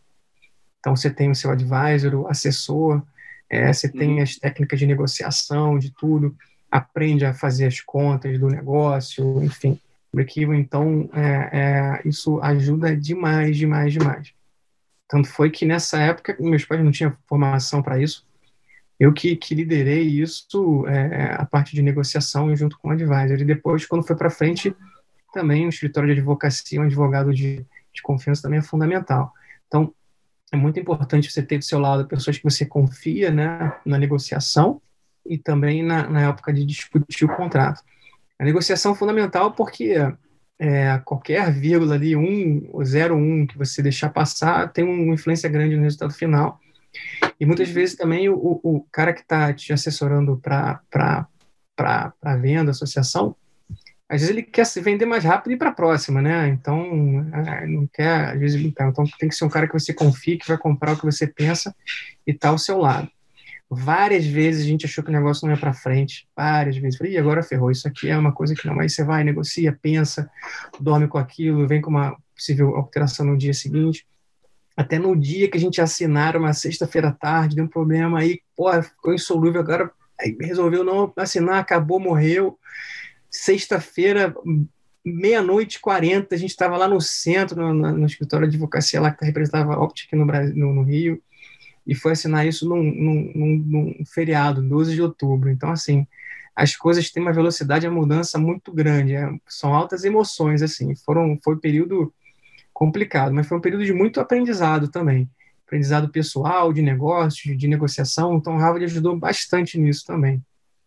[0.79, 3.01] Então, você tem o seu advisor, o assessor,
[3.49, 4.21] é, você tem uhum.
[4.21, 6.35] as técnicas de negociação, de tudo,
[6.71, 9.79] aprende a fazer as contas do negócio, enfim.
[10.13, 14.33] Break-even, então, é, é, isso ajuda demais, demais, demais.
[15.07, 18.25] Tanto foi que nessa época, meus pais não tinham formação para isso,
[18.99, 23.37] eu que, que liderei isso, é, a parte de negociação junto com o advisor.
[23.37, 24.73] E depois, quando foi para frente,
[25.33, 29.33] também o escritório de advocacia, um advogado de, de confiança também é fundamental.
[29.67, 29.93] Então,
[30.51, 34.81] é muito importante você ter do seu lado pessoas que você confia né, na negociação
[35.25, 37.81] e também na, na época de discutir o contrato.
[38.37, 39.95] A negociação é fundamental porque
[40.59, 45.49] é, qualquer vírgula ali, um ou zero um que você deixar passar, tem uma influência
[45.49, 46.59] grande no resultado final.
[47.39, 50.79] E muitas vezes também o, o cara que está te assessorando para
[51.77, 53.35] a venda, associação,
[54.07, 56.47] às vezes ele quer se vender mais rápido e ir para a próxima, né?
[56.49, 59.93] Então, é, não quer, às vezes, então, então tem que ser um cara que você
[59.93, 61.75] confie, que vai comprar o que você pensa
[62.25, 63.09] e tá ao seu lado.
[63.69, 66.97] Várias vezes a gente achou que o negócio não ia para frente, várias vezes.
[66.97, 68.79] Falei, e agora ferrou, isso aqui é uma coisa que não.
[68.79, 70.29] Aí você vai, negocia, pensa,
[70.79, 74.05] dorme com aquilo, vem com uma possível alteração no dia seguinte.
[74.77, 78.41] Até no dia que a gente assinaram, uma sexta-feira à tarde, deu um problema aí,
[78.55, 79.89] pô, ficou insolúvel, agora
[80.39, 82.57] resolveu não assinar, acabou, morreu
[83.35, 84.33] sexta-feira,
[85.03, 89.25] meia-noite quarenta, a gente estava lá no centro, no, no, escritório de advocacia lá que
[89.25, 91.21] representava a Optic no, Brasil, no, no, Rio,
[91.85, 95.49] e foi assinar isso num, num, num, feriado, 12 de outubro.
[95.49, 96.07] Então, assim,
[96.55, 101.37] as coisas têm uma velocidade, a mudança muito grande, é, são altas emoções, assim, foram,
[101.43, 102.13] foi um período
[102.73, 105.29] complicado, mas foi um período de muito aprendizado também,
[105.65, 110.41] aprendizado pessoal, de negócios, de negociação, então o Harvard ajudou bastante nisso também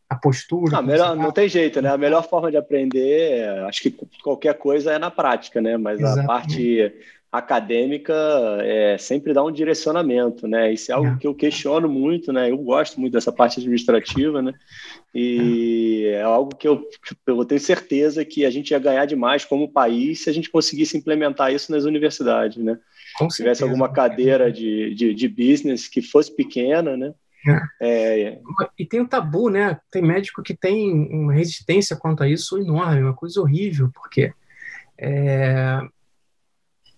[0.09, 0.79] a postura.
[0.79, 1.91] Ah, melhor, não tem jeito, né?
[1.91, 3.91] A melhor forma de aprender, acho que
[4.23, 5.77] qualquer coisa é na prática, né?
[5.77, 6.25] Mas Exatamente.
[6.25, 6.95] a parte
[7.31, 8.15] acadêmica
[8.63, 10.73] é sempre dá um direcionamento, né?
[10.73, 11.17] Isso é algo é.
[11.19, 12.51] que eu questiono muito, né?
[12.51, 14.55] Eu gosto muito dessa parte administrativa, né?
[15.15, 16.83] E é, algo que eu,
[17.27, 20.97] eu tenho certeza que a gente ia ganhar demais como país se a gente conseguisse
[20.97, 22.79] implementar isso nas universidades, né?
[23.31, 27.13] Se tivesse alguma cadeira de, de, de business que fosse pequena, né?
[27.81, 28.29] É.
[28.31, 28.41] é.
[28.79, 29.79] E tem o tabu, né?
[29.91, 34.33] Tem médico que tem uma resistência quanto a isso enorme, uma coisa horrível, porque
[34.97, 35.81] é,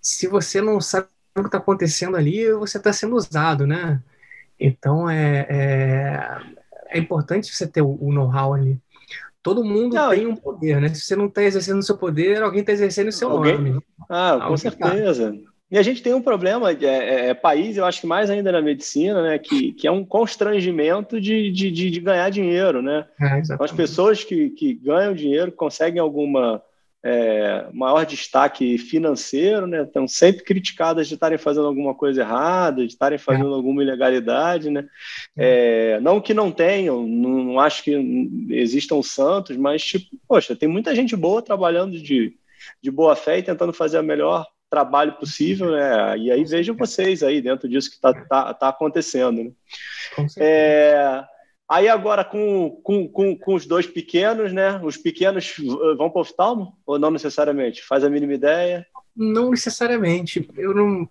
[0.01, 4.01] se você não sabe o que está acontecendo ali, você está sendo usado, né?
[4.59, 6.41] Então é, é,
[6.91, 8.79] é importante você ter o, o know-how ali.
[9.43, 10.89] Todo mundo não, tem um poder, né?
[10.91, 13.57] Se você não está exercendo o seu poder, alguém está exercendo o seu alguém?
[13.57, 13.83] nome.
[14.09, 15.33] Ah, com certeza.
[15.33, 15.51] Tá.
[15.71, 18.51] E a gente tem um problema, é, é, é, país, eu acho que mais ainda
[18.51, 23.07] na medicina, né, que, que é um constrangimento de, de, de, de ganhar dinheiro, né?
[23.21, 26.61] É, então, As pessoas que, que ganham dinheiro, conseguem alguma
[27.03, 32.93] é, maior destaque financeiro, né, estão sempre criticadas de estarem fazendo alguma coisa errada, de
[32.93, 33.55] estarem fazendo é.
[33.55, 34.87] alguma ilegalidade, né?
[35.37, 35.99] É.
[36.01, 37.93] não que não tenham, não, não acho que
[38.51, 42.35] existam santos, mas tipo, poxa, tem muita gente boa trabalhando de,
[42.83, 46.17] de boa fé e tentando fazer a melhor trabalho possível, né?
[46.17, 49.51] E aí vejam vocês aí dentro disso que está tá, tá acontecendo, né?
[51.71, 54.81] Aí agora com, com, com, com, os dois pequenos, né?
[54.83, 55.55] Os pequenos
[55.97, 57.87] vão para o oftalmo ou não necessariamente?
[57.87, 58.85] Faz a mínima ideia?
[59.17, 60.51] Não necessariamente.
[60.57, 61.09] Eu não,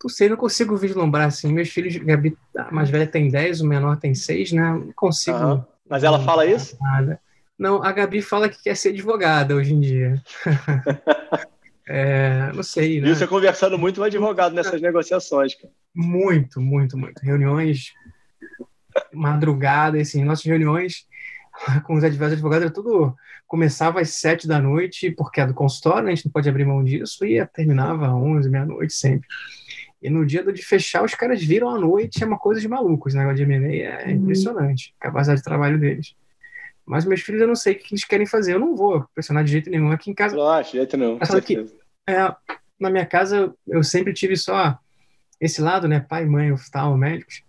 [0.00, 1.52] não sei, não consigo vislumbrar assim.
[1.52, 4.62] Meus filhos, Gabi, a mais velha tem 10, o menor tem 6, né?
[4.62, 5.66] Não consigo.
[5.88, 6.78] Mas ela fala isso?
[6.80, 7.20] Nada.
[7.58, 10.22] Não, a Gabi fala que quer ser advogada hoje em dia.
[11.88, 13.08] é, não sei, né?
[13.08, 15.74] E você conversando muito com advogado nessas negociações, cara.
[15.92, 17.18] Muito, muito, muito.
[17.20, 17.92] Reuniões
[19.12, 21.06] madrugada, assim, nossas reuniões
[21.84, 23.14] com os advogados, advogados era tudo
[23.46, 26.12] começava às sete da noite, porque é do consultório, né?
[26.12, 29.26] a gente não pode abrir mão disso, e terminava às onze, meia-noite sempre.
[30.00, 33.12] E no dia de fechar, os caras viram à noite, é uma coisa de malucos,
[33.12, 34.12] o negócio de M&A é uhum.
[34.12, 36.14] impressionante, a capacidade de trabalho deles.
[36.86, 38.54] Mas meus filhos eu não sei o que eles querem fazer.
[38.54, 40.34] Eu não vou pressionar de jeito nenhum aqui em casa.
[40.34, 41.18] Não, de jeito nenhum.
[41.40, 42.34] Que, é,
[42.80, 44.76] na minha casa eu sempre tive só
[45.40, 46.00] esse lado, né?
[46.00, 47.44] Pai, mãe, oftalmo, médicos.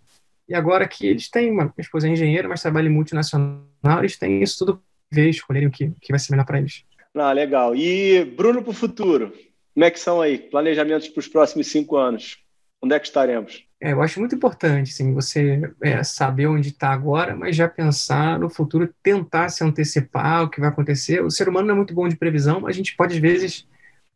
[0.52, 3.62] E agora que eles têm uma minha esposa é engenheira, mas trabalha em multinacional,
[4.00, 6.84] eles têm isso tudo ver, escolherem o que, que vai ser melhor para eles.
[7.14, 7.74] Ah, legal.
[7.74, 9.32] E Bruno para o futuro,
[9.72, 12.36] como é que são aí planejamentos para os próximos cinco anos?
[12.82, 13.66] Onde é que estaremos?
[13.80, 18.38] É, eu acho muito importante sim, você é, saber onde está agora, mas já pensar
[18.38, 21.24] no futuro, tentar se antecipar o que vai acontecer.
[21.24, 23.66] O ser humano não é muito bom de previsão, mas a gente pode, às vezes,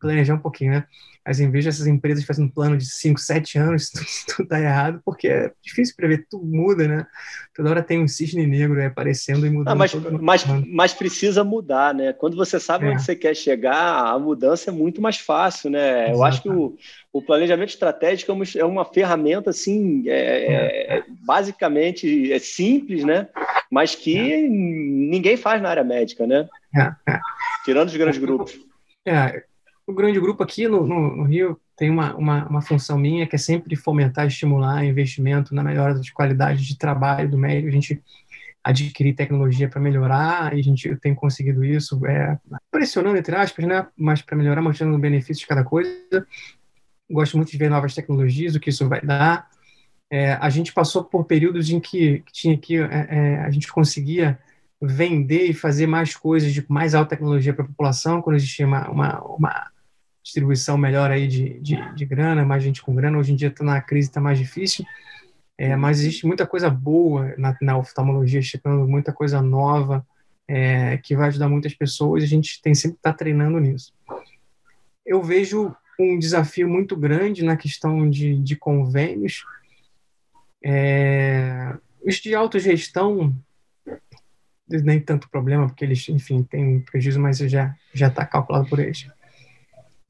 [0.00, 0.84] planejar um pouquinho, né?
[1.26, 4.60] Mas em vez dessas empresas fazendo um plano de 5, 7 anos, tudo, tudo dá
[4.60, 7.06] errado, porque é difícil prever, tudo muda, né?
[7.54, 9.72] Toda hora tem um cisne negro aí aparecendo e mudando.
[9.72, 12.12] Ah, mas, mas, mas precisa mudar, né?
[12.12, 12.90] Quando você sabe é.
[12.90, 16.04] onde você quer chegar, a mudança é muito mais fácil, né?
[16.04, 16.16] Exato.
[16.16, 16.76] Eu acho que o,
[17.12, 23.02] o planejamento estratégico é uma, é uma ferramenta, assim, é, é, é, basicamente é simples,
[23.02, 23.26] né?
[23.68, 24.48] Mas que é.
[24.48, 26.48] ninguém faz na área médica, né?
[27.64, 28.56] Tirando os grandes grupos.
[29.04, 29.42] É,
[29.86, 33.36] o grande grupo aqui no, no, no Rio tem uma, uma, uma, função minha que
[33.36, 37.68] é sempre fomentar estimular investimento na melhora das qualidades de trabalho do médico.
[37.68, 38.02] A gente
[38.64, 42.36] adquirir tecnologia para melhorar e a gente tem conseguido isso, é,
[42.68, 43.86] pressionando, entre aspas, né?
[43.96, 46.26] mas para melhorar, mostrando o benefício de cada coisa.
[47.08, 49.48] Gosto muito de ver novas tecnologias, o que isso vai dar.
[50.10, 53.70] É, a gente passou por períodos em que, que tinha que é, é a gente
[53.70, 54.36] conseguia
[54.82, 58.90] vender e fazer mais coisas de mais alta tecnologia para a população, quando existia uma,
[58.90, 59.70] uma, uma
[60.26, 63.16] distribuição melhor aí de, de, de grana, mais gente com grana.
[63.16, 64.84] Hoje em dia está na crise, está mais difícil.
[65.56, 70.04] É, mas existe muita coisa boa na, na oftalmologia, chegando muita coisa nova
[70.48, 72.24] é, que vai ajudar muitas pessoas.
[72.24, 73.94] A gente tem sempre que estar tá treinando nisso.
[75.04, 79.44] Eu vejo um desafio muito grande na questão de, de convênios.
[80.62, 81.72] É,
[82.04, 83.32] os de autogestão
[84.68, 89.06] nem tanto problema, porque eles, enfim, têm prejuízo, mas já está calculado por eles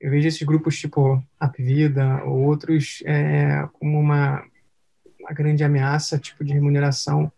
[0.01, 4.45] eu vejo esses grupos tipo Apvida ou outros é, como uma,
[5.21, 7.33] uma grande ameaça tipo de remuneração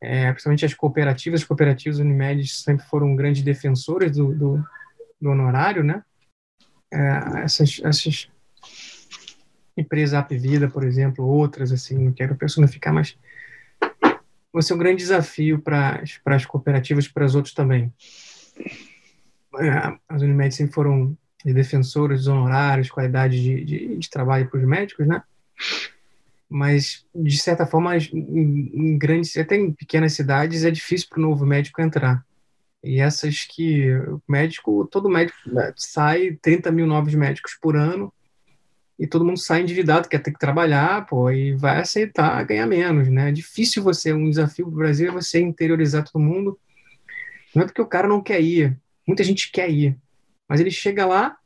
[0.00, 4.64] é, principalmente as cooperativas, as cooperativas Unimed sempre foram grandes defensores do, do,
[5.20, 6.02] do honorário, né?
[6.92, 8.30] É, essas, essas
[9.76, 13.16] empresas Apvida, por exemplo, outras, assim, não quero personificar, mas
[14.52, 17.92] vai ser um grande desafio para as cooperativas e para as outras também.
[19.58, 24.66] É, as Unimed sempre foram de defensores honorários, qualidade de, de, de trabalho para os
[24.66, 25.22] médicos, né?
[26.48, 31.22] Mas, de certa forma, em, em grandes, até em pequenas cidades, é difícil para o
[31.22, 32.24] novo médico entrar.
[32.82, 38.12] E essas que o médico, todo médico né, sai 30 mil novos médicos por ano
[38.98, 43.08] e todo mundo sai endividado, quer ter que trabalhar, pô, e vai aceitar ganhar menos,
[43.08, 43.28] né?
[43.28, 46.58] É difícil você, um desafio para o Brasil é você interiorizar todo mundo.
[47.54, 48.76] Não é porque o cara não quer ir,
[49.06, 49.96] muita gente quer ir,
[50.50, 51.36] mas ele chega lá,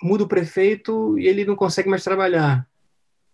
[0.00, 2.64] muda o prefeito e ele não consegue mais trabalhar.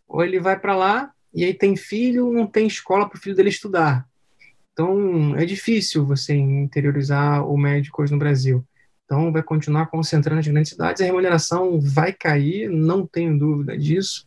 [0.08, 3.36] Ou ele vai para lá e aí tem filho, não tem escola para o filho
[3.36, 4.08] dele estudar.
[4.72, 8.66] Então, é difícil você interiorizar o médico hoje no Brasil.
[9.04, 14.26] Então, vai continuar concentrando nas grandes cidades, a remuneração vai cair, não tenho dúvida disso,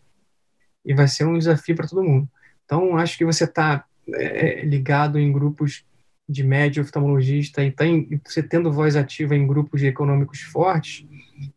[0.86, 2.30] e vai ser um desafio para todo mundo.
[2.66, 3.84] Então, acho que você está
[4.14, 5.84] é, ligado em grupos
[6.32, 11.06] de médio oftalmologista e tem, você tendo voz ativa em grupos econômicos fortes,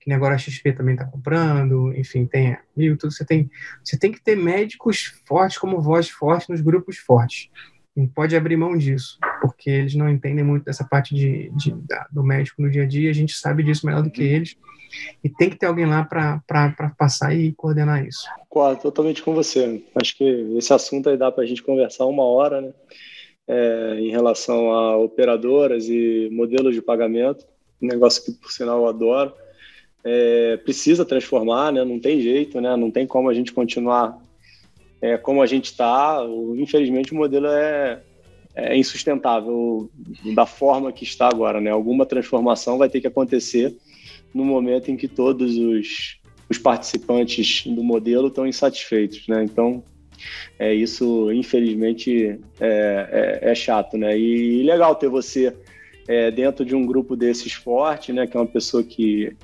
[0.00, 3.50] que nem agora a XP também está comprando, enfim, tem Milton, você tem,
[3.82, 7.50] você tem que ter médicos fortes como voz forte nos grupos fortes.
[7.94, 11.72] Não pode abrir mão disso, porque eles não entendem muito dessa parte de, de
[12.10, 14.56] do médico no dia a dia, a gente sabe disso melhor do que eles,
[15.22, 18.26] e tem que ter alguém lá para passar e coordenar isso.
[18.48, 19.84] Concordo totalmente com você.
[19.94, 20.24] Acho que
[20.56, 22.72] esse assunto aí dá para a gente conversar uma hora, né?
[23.46, 27.46] É, em relação a operadoras e modelos de pagamento,
[27.80, 29.32] um negócio que, por sinal, eu adoro.
[30.06, 31.82] É, precisa transformar, né?
[31.82, 32.76] não tem jeito, né?
[32.76, 34.18] não tem como a gente continuar
[35.00, 36.18] é, como a gente está.
[36.56, 38.02] Infelizmente, o modelo é,
[38.54, 39.90] é insustentável
[40.34, 41.60] da forma que está agora.
[41.60, 41.70] Né?
[41.70, 43.76] Alguma transformação vai ter que acontecer
[44.32, 46.18] no momento em que todos os,
[46.48, 49.28] os participantes do modelo estão insatisfeitos.
[49.28, 49.44] Né?
[49.44, 49.84] Então,
[50.58, 54.18] é, isso, infelizmente, é, é, é chato, né?
[54.18, 55.54] E, legal ter você
[56.06, 59.34] é, dentro de um grupo desses forte, né, que é uma pessoa que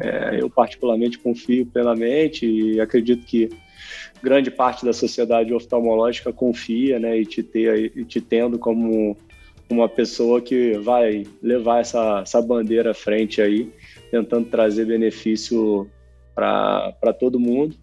[0.00, 3.48] é, eu particularmente confio plenamente e acredito que
[4.22, 9.16] grande parte da sociedade oftalmológica confia, né, e te ter, e te tendo como
[9.68, 13.70] uma pessoa que vai levar essa, essa bandeira à frente aí,
[14.10, 15.90] tentando trazer benefício
[16.34, 17.76] para todo mundo.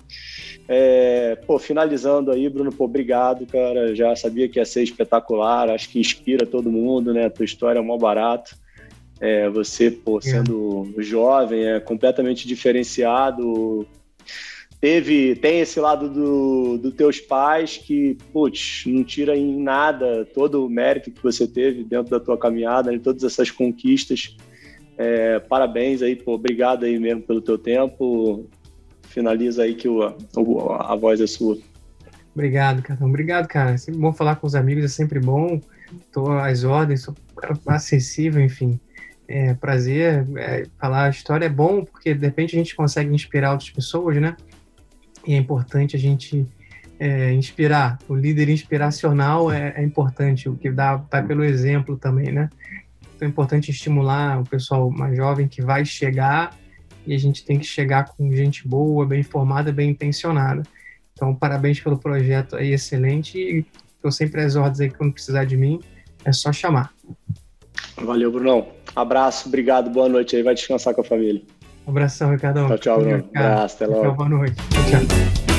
[0.67, 3.95] É, pô, finalizando aí, Bruno, pô, obrigado, cara.
[3.95, 7.29] Já sabia que ia ser espetacular, acho que inspira todo mundo, né?
[7.29, 8.55] Tua história é mó barato.
[9.19, 10.21] É, você, pô, é.
[10.21, 11.01] sendo é.
[11.01, 13.87] jovem, é completamente diferenciado.
[14.79, 20.65] Teve, tem esse lado dos do teus pais que, putz, não tira em nada todo
[20.65, 22.99] o mérito que você teve dentro da tua caminhada, né?
[23.01, 24.35] todas essas conquistas.
[24.97, 28.47] É, parabéns aí, pô, obrigado aí mesmo pelo teu tempo
[29.11, 31.57] finaliza aí que o, a, a voz é sua.
[32.33, 33.07] Obrigado, Cartão.
[33.07, 33.75] Obrigado, cara.
[33.75, 35.59] É bom falar com os amigos, é sempre bom.
[36.05, 37.15] Estou às ordens, sou
[37.67, 38.79] acessível, enfim.
[39.27, 40.25] É prazer.
[40.37, 44.15] É, falar a história é bom porque de repente a gente consegue inspirar outras pessoas,
[44.17, 44.35] né?
[45.27, 46.45] E é importante a gente
[46.97, 47.99] é, inspirar.
[48.07, 52.49] O líder inspiracional é, é importante, o que dá vai pelo exemplo também, né?
[53.21, 56.57] Então é importante estimular o pessoal mais jovem que vai chegar
[57.05, 60.63] e a gente tem que chegar com gente boa, bem informada, bem intencionada.
[61.13, 63.37] Então, parabéns pelo projeto aí, excelente.
[63.37, 63.63] E
[63.95, 65.79] estou sempre às ordens aí quando precisar de mim,
[66.25, 66.91] é só chamar.
[67.95, 68.69] Valeu, Brunão.
[68.95, 71.43] Abraço, obrigado, boa noite aí, vai descansar com a família.
[71.85, 72.69] Um abração, Ricardão.
[72.69, 73.29] Tchau, tchau, Bruno.
[73.35, 74.01] Abraço, até logo.
[74.01, 74.55] Tchau, boa noite.
[74.55, 75.50] Tchau, tchau.